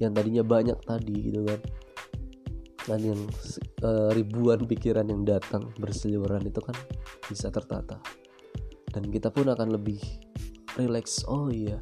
yang 0.00 0.12
tadinya 0.12 0.44
banyak 0.44 0.76
tadi 0.84 1.16
gitu 1.32 1.48
kan 1.48 1.60
dan 2.84 3.00
yang 3.00 3.20
uh, 3.80 4.12
ribuan 4.12 4.64
pikiran 4.68 5.08
yang 5.08 5.24
datang 5.24 5.72
berseliweran 5.80 6.44
itu 6.44 6.60
kan 6.60 6.76
bisa 7.28 7.48
tertata. 7.48 8.00
Dan 8.94 9.10
kita 9.10 9.32
pun 9.32 9.50
akan 9.50 9.74
lebih 9.74 9.98
relax. 10.76 11.24
Oh 11.26 11.50
iya 11.50 11.80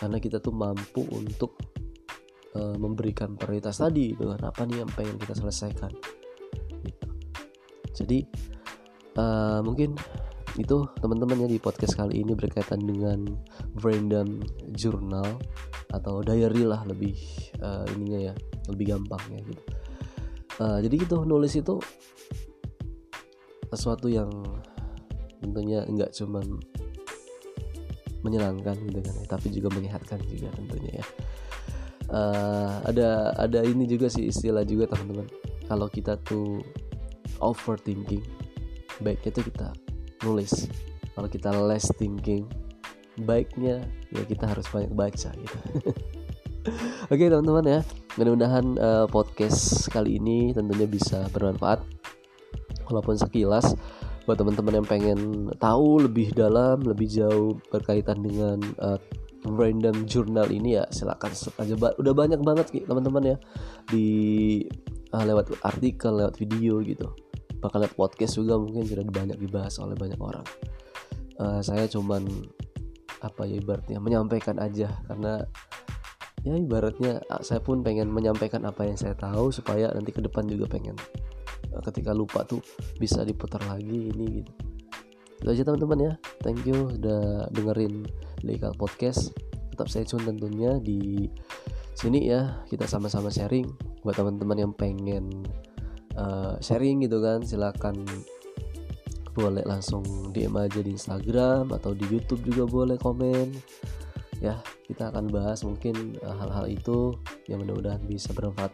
karena 0.00 0.16
kita 0.16 0.40
tuh 0.40 0.56
mampu 0.56 1.04
untuk 1.12 1.60
uh, 2.56 2.72
memberikan 2.80 3.36
prioritas 3.36 3.84
tadi 3.84 4.16
gitu 4.16 4.32
kan. 4.32 4.40
Apa 4.48 4.64
nih 4.64 4.80
yang 4.80 4.90
pengen 4.96 5.20
kita 5.20 5.36
selesaikan? 5.36 5.92
Gitu. 6.80 7.08
jadi 7.92 8.18
uh, 9.20 9.60
mungkin 9.60 9.92
itu 10.56 10.88
teman-teman 10.98 11.44
ya 11.44 11.48
di 11.52 11.60
podcast 11.60 11.94
kali 11.94 12.24
ini 12.24 12.32
berkaitan 12.32 12.80
dengan 12.82 13.28
random 13.84 14.40
journal 14.72 15.38
atau 15.92 16.24
diary 16.24 16.64
lah 16.64 16.82
lebih 16.88 17.14
uh, 17.60 17.84
ininya 17.94 18.32
ya 18.32 18.34
lebih 18.72 18.96
gampang 18.96 19.22
ya 19.30 19.40
gitu 19.44 19.62
uh, 20.60 20.78
jadi 20.84 20.94
gitu 21.08 21.24
nulis 21.24 21.56
itu 21.56 21.80
sesuatu 23.72 24.06
yang 24.10 24.28
tentunya 25.40 25.82
nggak 25.88 26.12
cuman 26.12 26.44
menyenangkan 28.20 28.76
gitu 28.92 29.00
kan 29.00 29.14
ya, 29.16 29.24
tapi 29.24 29.48
juga 29.48 29.68
menyehatkan 29.72 30.20
juga 30.28 30.52
tentunya 30.52 31.00
ya. 31.00 31.06
Uh, 32.10 32.74
ada 32.90 33.32
ada 33.38 33.62
ini 33.62 33.86
juga 33.86 34.10
sih 34.12 34.28
istilah 34.28 34.66
juga 34.66 34.92
teman-teman. 34.92 35.24
Kalau 35.64 35.86
kita 35.88 36.18
tuh 36.26 36.60
overthinking 37.40 38.20
baiknya 39.00 39.30
tuh 39.32 39.44
kita 39.48 39.72
nulis. 40.26 40.68
Kalau 41.16 41.28
kita 41.30 41.48
less 41.64 41.88
thinking 41.96 42.44
baiknya 43.24 43.80
ya 44.12 44.22
kita 44.28 44.44
harus 44.50 44.68
banyak 44.68 44.92
baca 44.92 45.30
gitu. 45.32 45.56
Oke 47.12 47.24
teman-teman 47.30 47.64
ya 47.64 47.80
mudah-mudahan 48.18 48.66
uh, 48.80 49.06
podcast 49.06 49.86
kali 49.92 50.18
ini 50.18 50.50
tentunya 50.50 50.86
bisa 50.88 51.30
bermanfaat 51.30 51.82
walaupun 52.90 53.14
sekilas. 53.14 53.76
Buat 54.26 54.42
teman-teman 54.42 54.82
yang 54.82 54.86
pengen 54.86 55.20
tahu 55.58 56.06
lebih 56.06 56.30
dalam 56.34 56.82
lebih 56.82 57.06
jauh 57.10 57.58
berkaitan 57.70 58.22
dengan 58.22 58.58
uh, 58.78 58.98
random 59.46 60.04
journal 60.04 60.46
ini 60.52 60.78
ya 60.78 60.84
silakan 60.92 61.32
aja. 61.32 61.74
Udah 61.96 62.12
banyak 62.12 62.40
banget 62.44 62.84
teman-teman 62.84 63.34
ya 63.34 63.36
di 63.88 64.06
uh, 65.14 65.24
lewat 65.24 65.56
artikel 65.64 66.20
lewat 66.20 66.36
video 66.36 66.82
gitu. 66.84 67.10
Bahkan 67.60 67.78
lewat 67.86 67.94
podcast 67.96 68.36
juga 68.36 68.60
mungkin 68.60 68.84
sudah 68.84 69.04
banyak 69.08 69.38
dibahas 69.40 69.80
oleh 69.80 69.96
banyak 69.96 70.20
orang. 70.20 70.46
Uh, 71.40 71.60
saya 71.64 71.88
cuman 71.88 72.28
apa 73.20 73.44
ya 73.48 73.60
ibaratnya 73.60 73.98
menyampaikan 73.98 74.60
aja. 74.60 74.92
Karena 75.08 75.40
ya 76.40 76.56
ibaratnya 76.56 77.20
saya 77.44 77.60
pun 77.60 77.84
pengen 77.84 78.08
menyampaikan 78.08 78.64
apa 78.64 78.88
yang 78.88 78.96
saya 78.96 79.12
tahu 79.12 79.52
supaya 79.52 79.92
nanti 79.92 80.12
ke 80.12 80.24
depan 80.24 80.48
juga 80.48 80.66
pengen 80.72 80.96
ketika 81.86 82.10
lupa 82.10 82.42
tuh 82.42 82.58
bisa 82.98 83.22
diputar 83.22 83.62
lagi 83.68 84.10
ini 84.10 84.42
gitu. 84.42 84.52
Itu 85.40 85.48
aja 85.48 85.62
teman-teman 85.64 85.98
ya. 86.04 86.12
Thank 86.44 86.68
you 86.68 86.92
udah 87.00 87.48
dengerin 87.54 88.04
legal 88.44 88.76
podcast. 88.76 89.32
Tetap 89.72 89.88
saya 89.88 90.04
tune 90.04 90.26
tentunya 90.28 90.76
di 90.82 91.30
sini 91.96 92.28
ya. 92.28 92.60
Kita 92.68 92.84
sama-sama 92.84 93.32
sharing. 93.32 93.64
Buat 94.04 94.20
teman-teman 94.20 94.58
yang 94.60 94.72
pengen 94.76 95.46
uh, 96.20 96.60
sharing 96.60 97.00
gitu 97.06 97.24
kan 97.24 97.40
silakan 97.40 98.04
boleh 99.30 99.62
langsung 99.64 100.02
DM 100.34 100.58
aja 100.58 100.82
di 100.82 100.92
Instagram 100.92 101.72
atau 101.72 101.94
di 101.94 102.04
YouTube 102.10 102.42
juga 102.44 102.66
boleh 102.66 102.96
komen 102.98 103.46
ya 104.40 104.58
kita 104.88 105.12
akan 105.12 105.28
bahas 105.28 105.62
mungkin 105.62 106.16
eh, 106.18 106.34
hal-hal 106.40 106.66
itu 106.66 107.14
yang 107.46 107.62
mudah-mudahan 107.62 108.02
bisa 108.08 108.32
bermanfaat 108.32 108.72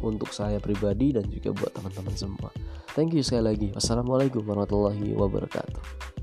untuk 0.00 0.32
saya 0.32 0.56
pribadi 0.56 1.12
dan 1.12 1.28
juga 1.28 1.52
buat 1.52 1.72
teman-teman 1.76 2.16
semua. 2.16 2.48
Thank 2.96 3.12
you 3.12 3.20
sekali 3.20 3.44
lagi. 3.44 3.68
Wassalamualaikum 3.76 4.40
warahmatullahi 4.40 5.12
wabarakatuh. 5.12 6.15